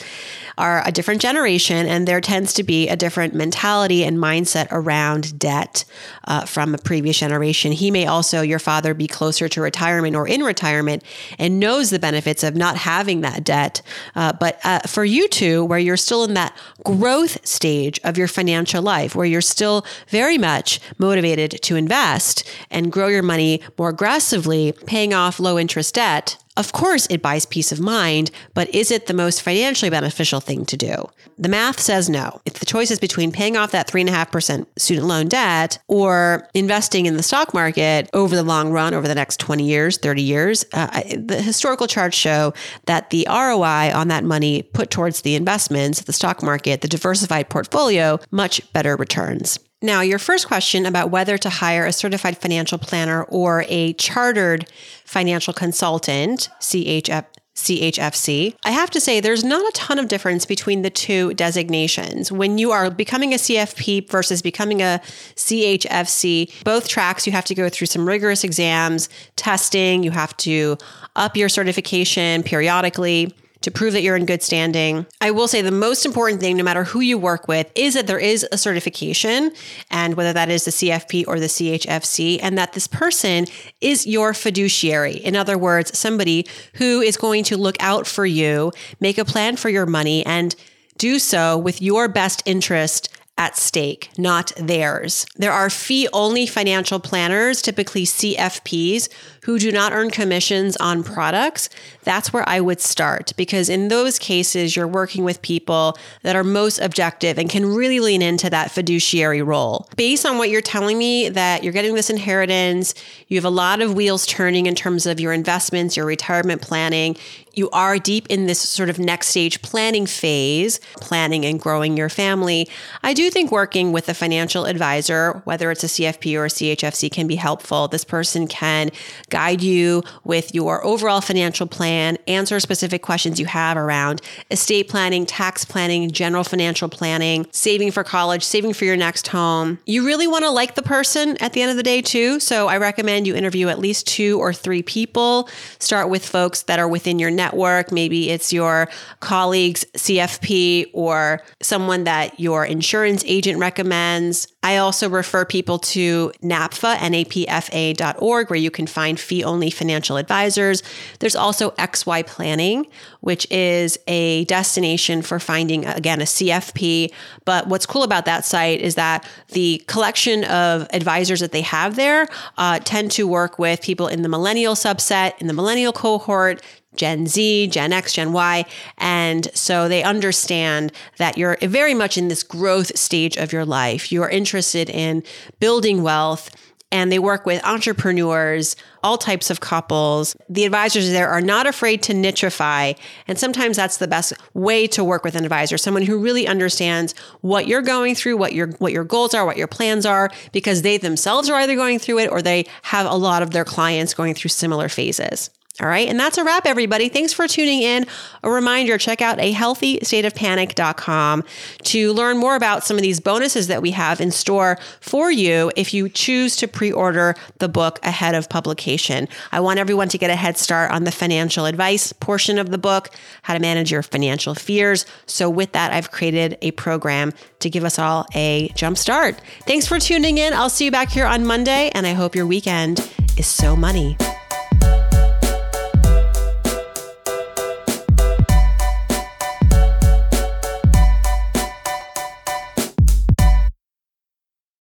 are 0.60 0.82
a 0.86 0.92
different 0.92 1.22
generation 1.22 1.86
and 1.86 2.06
there 2.06 2.20
tends 2.20 2.52
to 2.54 2.62
be 2.62 2.88
a 2.88 2.96
different 2.96 3.34
mentality 3.34 4.04
and 4.04 4.18
mindset 4.18 4.68
around 4.70 5.38
debt 5.38 5.84
uh, 6.24 6.44
from 6.44 6.74
a 6.74 6.78
previous 6.78 7.18
generation. 7.18 7.72
He 7.72 7.90
may 7.90 8.06
also, 8.06 8.42
your 8.42 8.58
father, 8.58 8.92
be 8.92 9.06
closer 9.06 9.48
to 9.48 9.60
retirement 9.62 10.14
or 10.14 10.28
in 10.28 10.42
retirement 10.42 11.02
and 11.38 11.58
knows 11.58 11.88
the 11.88 11.98
benefits 11.98 12.44
of 12.44 12.54
not 12.54 12.76
having 12.76 13.22
that 13.22 13.42
debt. 13.42 13.80
Uh, 14.14 14.34
but 14.34 14.60
uh, 14.62 14.80
for 14.80 15.04
you 15.04 15.28
two, 15.28 15.64
where 15.64 15.78
you're 15.78 15.96
still 15.96 16.24
in 16.24 16.34
that 16.34 16.56
growth 16.84 17.44
stage 17.46 17.98
of 18.04 18.18
your 18.18 18.28
financial 18.28 18.82
life, 18.82 19.14
where 19.14 19.26
you're 19.26 19.40
still 19.40 19.86
very 20.08 20.36
much 20.36 20.80
motivated 20.98 21.62
to 21.62 21.76
invest 21.76 22.48
and 22.70 22.92
grow 22.92 23.08
your 23.08 23.22
money 23.22 23.62
more 23.78 23.88
aggressively, 23.88 24.72
paying 24.86 25.14
off 25.14 25.40
low 25.40 25.58
interest 25.58 25.94
debt, 25.94 26.36
of 26.56 26.72
course, 26.72 27.06
it 27.10 27.22
buys 27.22 27.46
peace 27.46 27.70
of 27.70 27.80
mind, 27.80 28.30
but 28.54 28.68
is 28.74 28.90
it 28.90 29.06
the 29.06 29.14
most 29.14 29.40
financially 29.40 29.88
beneficial 29.88 30.40
thing 30.40 30.64
to 30.66 30.76
do? 30.76 31.08
The 31.38 31.48
math 31.48 31.78
says 31.78 32.10
no. 32.10 32.40
If 32.44 32.54
the 32.54 32.66
choice 32.66 32.90
is 32.90 32.98
between 32.98 33.30
paying 33.30 33.56
off 33.56 33.70
that 33.70 33.88
3.5% 33.88 34.66
student 34.76 35.06
loan 35.06 35.28
debt 35.28 35.78
or 35.86 36.48
investing 36.52 37.06
in 37.06 37.16
the 37.16 37.22
stock 37.22 37.54
market 37.54 38.10
over 38.12 38.34
the 38.34 38.42
long 38.42 38.72
run, 38.72 38.94
over 38.94 39.06
the 39.06 39.14
next 39.14 39.38
20 39.38 39.64
years, 39.64 39.96
30 39.96 40.22
years, 40.22 40.64
uh, 40.72 41.02
the 41.16 41.40
historical 41.40 41.86
charts 41.86 42.16
show 42.16 42.52
that 42.86 43.10
the 43.10 43.26
ROI 43.30 43.92
on 43.94 44.08
that 44.08 44.24
money 44.24 44.62
put 44.62 44.90
towards 44.90 45.22
the 45.22 45.36
investments, 45.36 46.02
the 46.02 46.12
stock 46.12 46.42
market, 46.42 46.80
the 46.80 46.88
diversified 46.88 47.48
portfolio, 47.48 48.18
much 48.32 48.60
better 48.72 48.96
returns. 48.96 49.58
Now, 49.82 50.02
your 50.02 50.18
first 50.18 50.46
question 50.46 50.84
about 50.84 51.10
whether 51.10 51.38
to 51.38 51.48
hire 51.48 51.86
a 51.86 51.92
certified 51.92 52.36
financial 52.36 52.76
planner 52.76 53.22
or 53.24 53.64
a 53.68 53.94
chartered 53.94 54.68
financial 55.06 55.54
consultant, 55.54 56.50
CHF, 56.60 57.24
CHFC. 57.56 58.54
I 58.64 58.70
have 58.70 58.90
to 58.90 59.00
say, 59.00 59.20
there's 59.20 59.44
not 59.44 59.66
a 59.66 59.72
ton 59.72 59.98
of 59.98 60.08
difference 60.08 60.46
between 60.46 60.82
the 60.82 60.90
two 60.90 61.34
designations. 61.34 62.30
When 62.30 62.58
you 62.58 62.72
are 62.72 62.90
becoming 62.90 63.32
a 63.32 63.36
CFP 63.36 64.10
versus 64.10 64.42
becoming 64.42 64.80
a 64.80 65.00
CHFC, 65.36 66.62
both 66.64 66.88
tracks 66.88 67.26
you 67.26 67.32
have 67.32 67.44
to 67.46 67.54
go 67.54 67.68
through 67.68 67.86
some 67.86 68.06
rigorous 68.06 68.44
exams, 68.44 69.08
testing, 69.36 70.02
you 70.02 70.10
have 70.10 70.36
to 70.38 70.76
up 71.16 71.36
your 71.36 71.48
certification 71.48 72.42
periodically 72.42 73.34
to 73.62 73.70
prove 73.70 73.92
that 73.92 74.02
you're 74.02 74.16
in 74.16 74.26
good 74.26 74.42
standing. 74.42 75.06
I 75.20 75.30
will 75.30 75.48
say 75.48 75.62
the 75.62 75.70
most 75.70 76.06
important 76.06 76.40
thing, 76.40 76.56
no 76.56 76.64
matter 76.64 76.84
who 76.84 77.00
you 77.00 77.18
work 77.18 77.48
with, 77.48 77.70
is 77.74 77.94
that 77.94 78.06
there 78.06 78.18
is 78.18 78.46
a 78.52 78.58
certification, 78.58 79.52
and 79.90 80.14
whether 80.14 80.32
that 80.32 80.50
is 80.50 80.64
the 80.64 80.70
CFP 80.70 81.24
or 81.28 81.38
the 81.38 81.46
CHFC, 81.46 82.38
and 82.42 82.56
that 82.56 82.72
this 82.72 82.86
person 82.86 83.46
is 83.80 84.06
your 84.06 84.34
fiduciary. 84.34 85.16
In 85.16 85.36
other 85.36 85.58
words, 85.58 85.96
somebody 85.98 86.46
who 86.74 87.00
is 87.00 87.16
going 87.16 87.44
to 87.44 87.56
look 87.56 87.76
out 87.80 88.06
for 88.06 88.26
you, 88.26 88.72
make 89.00 89.18
a 89.18 89.24
plan 89.24 89.56
for 89.56 89.68
your 89.68 89.86
money, 89.86 90.24
and 90.24 90.54
do 90.96 91.18
so 91.18 91.56
with 91.56 91.80
your 91.80 92.08
best 92.08 92.42
interest 92.46 93.08
at 93.38 93.56
stake, 93.56 94.10
not 94.18 94.52
theirs. 94.58 95.24
There 95.36 95.50
are 95.50 95.70
fee 95.70 96.06
only 96.12 96.46
financial 96.46 97.00
planners, 97.00 97.62
typically 97.62 98.04
CFPs, 98.04 99.08
who 99.42 99.58
do 99.58 99.72
not 99.72 99.92
earn 99.92 100.10
commissions 100.10 100.76
on 100.76 101.02
products. 101.02 101.68
That's 102.04 102.32
where 102.32 102.46
I 102.48 102.60
would 102.60 102.80
start 102.80 103.32
because 103.36 103.68
in 103.68 103.88
those 103.88 104.18
cases, 104.18 104.76
you're 104.76 104.88
working 104.88 105.24
with 105.24 105.42
people 105.42 105.98
that 106.22 106.36
are 106.36 106.44
most 106.44 106.78
objective 106.78 107.38
and 107.38 107.48
can 107.48 107.66
really 107.66 108.00
lean 108.00 108.22
into 108.22 108.50
that 108.50 108.70
fiduciary 108.70 109.42
role. 109.42 109.88
Based 109.96 110.26
on 110.26 110.38
what 110.38 110.50
you're 110.50 110.60
telling 110.60 110.98
me, 110.98 111.28
that 111.28 111.64
you're 111.64 111.72
getting 111.72 111.94
this 111.94 112.10
inheritance, 112.10 112.94
you 113.28 113.36
have 113.36 113.44
a 113.44 113.50
lot 113.50 113.80
of 113.80 113.94
wheels 113.94 114.26
turning 114.26 114.66
in 114.66 114.74
terms 114.74 115.06
of 115.06 115.20
your 115.20 115.32
investments, 115.32 115.96
your 115.96 116.06
retirement 116.06 116.62
planning, 116.62 117.16
you 117.54 117.68
are 117.70 117.98
deep 117.98 118.26
in 118.28 118.46
this 118.46 118.60
sort 118.60 118.88
of 118.88 118.98
next 118.98 119.28
stage 119.28 119.60
planning 119.62 120.06
phase, 120.06 120.78
planning 121.00 121.44
and 121.44 121.60
growing 121.60 121.96
your 121.96 122.08
family, 122.08 122.68
I 123.02 123.14
do 123.14 123.30
think 123.30 123.50
working 123.50 123.92
with 123.92 124.08
a 124.08 124.14
financial 124.14 124.66
advisor, 124.66 125.42
whether 125.44 125.70
it's 125.70 125.84
a 125.84 125.88
CFP 125.88 126.38
or 126.38 126.44
a 126.44 126.48
CHFC, 126.48 127.10
can 127.10 127.26
be 127.26 127.36
helpful. 127.36 127.88
This 127.88 128.04
person 128.04 128.46
can 128.46 128.90
guide 129.30 129.62
you 129.62 130.02
with 130.24 130.54
your 130.54 130.84
overall 130.84 131.20
financial 131.20 131.66
plan, 131.66 132.18
answer 132.26 132.60
specific 132.60 133.02
questions 133.02 133.40
you 133.40 133.46
have 133.46 133.76
around 133.76 134.20
estate 134.50 134.88
planning, 134.88 135.24
tax 135.26 135.64
planning, 135.64 136.10
general 136.10 136.44
financial 136.44 136.88
planning, 136.88 137.46
saving 137.52 137.90
for 137.92 138.04
college, 138.04 138.42
saving 138.42 138.72
for 138.72 138.84
your 138.84 138.96
next 138.96 139.28
home. 139.28 139.78
You 139.86 140.04
really 140.04 140.26
want 140.26 140.44
to 140.44 140.50
like 140.50 140.74
the 140.74 140.82
person 140.82 141.36
at 141.38 141.52
the 141.52 141.62
end 141.62 141.70
of 141.70 141.76
the 141.76 141.82
day, 141.82 142.02
too. 142.02 142.40
So 142.40 142.68
I 142.68 142.78
recommend 142.78 143.26
you 143.26 143.34
interview 143.34 143.68
at 143.68 143.78
least 143.78 144.06
two 144.06 144.38
or 144.38 144.52
three 144.52 144.82
people. 144.82 145.48
Start 145.78 146.08
with 146.08 146.26
folks 146.26 146.62
that 146.64 146.78
are 146.78 146.88
within 146.88 147.18
your 147.18 147.30
network. 147.30 147.92
Maybe 147.92 148.30
it's 148.30 148.52
your 148.52 148.88
colleagues, 149.20 149.84
CFP, 149.96 150.90
or 150.92 151.42
someone 151.62 152.04
that 152.04 152.40
your 152.40 152.64
insurance 152.64 153.22
agent 153.26 153.58
recommends. 153.58 154.48
I 154.62 154.78
also 154.78 155.08
refer 155.08 155.44
people 155.44 155.78
to 155.78 156.32
NAPFA, 156.42 157.00
N-A-P-F-A.org, 157.00 158.50
where 158.50 158.58
you 158.58 158.70
can 158.70 158.86
find 158.86 159.19
fee 159.20 159.44
only 159.44 159.70
financial 159.70 160.16
advisors. 160.16 160.82
There's 161.18 161.36
also 161.36 161.70
XY 161.72 162.26
Planning, 162.26 162.86
which 163.20 163.46
is 163.50 163.98
a 164.06 164.44
destination 164.46 165.22
for 165.22 165.38
finding, 165.38 165.86
again, 165.86 166.20
a 166.20 166.24
CFP. 166.24 167.12
But 167.44 167.66
what's 167.66 167.86
cool 167.86 168.02
about 168.02 168.24
that 168.24 168.44
site 168.44 168.80
is 168.80 168.94
that 168.94 169.28
the 169.48 169.82
collection 169.86 170.44
of 170.44 170.86
advisors 170.92 171.40
that 171.40 171.52
they 171.52 171.62
have 171.62 171.96
there 171.96 172.28
uh, 172.58 172.78
tend 172.80 173.10
to 173.12 173.26
work 173.26 173.58
with 173.58 173.82
people 173.82 174.08
in 174.08 174.22
the 174.22 174.28
millennial 174.28 174.74
subset, 174.74 175.38
in 175.38 175.46
the 175.46 175.52
millennial 175.52 175.92
cohort, 175.92 176.62
Gen 176.96 177.26
Z, 177.26 177.68
Gen 177.68 177.92
X, 177.92 178.12
Gen 178.12 178.32
Y. 178.32 178.64
And 178.98 179.48
so 179.54 179.88
they 179.88 180.02
understand 180.02 180.92
that 181.18 181.38
you're 181.38 181.56
very 181.62 181.94
much 181.94 182.18
in 182.18 182.28
this 182.28 182.42
growth 182.42 182.96
stage 182.98 183.36
of 183.36 183.52
your 183.52 183.64
life. 183.64 184.10
You're 184.10 184.28
interested 184.28 184.90
in 184.90 185.22
building 185.60 186.02
wealth. 186.02 186.50
And 186.92 187.12
they 187.12 187.18
work 187.18 187.46
with 187.46 187.64
entrepreneurs, 187.64 188.74
all 189.02 189.16
types 189.16 189.50
of 189.50 189.60
couples. 189.60 190.36
The 190.48 190.64
advisors 190.64 191.10
there 191.10 191.28
are 191.28 191.40
not 191.40 191.66
afraid 191.66 192.02
to 192.04 192.12
nicheify. 192.12 192.98
And 193.28 193.38
sometimes 193.38 193.76
that's 193.76 193.98
the 193.98 194.08
best 194.08 194.32
way 194.54 194.86
to 194.88 195.04
work 195.04 195.24
with 195.24 195.36
an 195.36 195.44
advisor, 195.44 195.78
someone 195.78 196.02
who 196.02 196.18
really 196.18 196.46
understands 196.46 197.14
what 197.42 197.66
you're 197.68 197.82
going 197.82 198.14
through, 198.14 198.36
what 198.36 198.54
your 198.54 198.68
what 198.78 198.92
your 198.92 199.04
goals 199.04 199.34
are, 199.34 199.46
what 199.46 199.56
your 199.56 199.68
plans 199.68 200.04
are, 200.04 200.30
because 200.52 200.82
they 200.82 200.98
themselves 200.98 201.48
are 201.48 201.60
either 201.60 201.76
going 201.76 201.98
through 201.98 202.18
it 202.18 202.30
or 202.30 202.42
they 202.42 202.66
have 202.82 203.06
a 203.06 203.14
lot 203.14 203.42
of 203.42 203.50
their 203.50 203.64
clients 203.64 204.14
going 204.14 204.34
through 204.34 204.48
similar 204.48 204.88
phases. 204.88 205.50
All 205.80 205.88
right. 205.88 206.08
And 206.08 206.18
that's 206.20 206.36
a 206.36 206.44
wrap, 206.44 206.66
everybody. 206.66 207.08
Thanks 207.08 207.32
for 207.32 207.48
tuning 207.48 207.80
in. 207.82 208.04
A 208.42 208.50
reminder 208.50 208.98
check 208.98 209.22
out 209.22 209.40
a 209.40 209.54
healthystateofpanic.com 209.54 211.44
to 211.84 212.12
learn 212.12 212.36
more 212.36 212.54
about 212.54 212.84
some 212.84 212.98
of 212.98 213.02
these 213.02 213.18
bonuses 213.18 213.68
that 213.68 213.80
we 213.80 213.92
have 213.92 214.20
in 214.20 214.30
store 214.30 214.76
for 215.00 215.30
you 215.30 215.72
if 215.76 215.94
you 215.94 216.10
choose 216.10 216.56
to 216.56 216.68
pre 216.68 216.92
order 216.92 217.34
the 217.58 217.68
book 217.68 217.98
ahead 218.02 218.34
of 218.34 218.50
publication. 218.50 219.26
I 219.52 219.60
want 219.60 219.78
everyone 219.78 220.08
to 220.10 220.18
get 220.18 220.28
a 220.28 220.36
head 220.36 220.58
start 220.58 220.90
on 220.90 221.04
the 221.04 221.12
financial 221.12 221.64
advice 221.64 222.12
portion 222.12 222.58
of 222.58 222.70
the 222.70 222.78
book, 222.78 223.08
how 223.42 223.54
to 223.54 223.60
manage 223.60 223.90
your 223.90 224.02
financial 224.02 224.54
fears. 224.54 225.06
So, 225.24 225.48
with 225.48 225.72
that, 225.72 225.94
I've 225.94 226.10
created 226.10 226.58
a 226.60 226.72
program 226.72 227.32
to 227.60 227.70
give 227.70 227.84
us 227.84 227.98
all 227.98 228.26
a 228.34 228.68
jump 228.74 228.98
start. 228.98 229.40
Thanks 229.66 229.86
for 229.86 229.98
tuning 229.98 230.36
in. 230.36 230.52
I'll 230.52 230.68
see 230.68 230.84
you 230.84 230.90
back 230.90 231.08
here 231.10 231.26
on 231.26 231.46
Monday, 231.46 231.90
and 231.94 232.06
I 232.06 232.12
hope 232.12 232.34
your 232.34 232.46
weekend 232.46 233.10
is 233.38 233.46
so 233.46 233.74
money. 233.76 234.18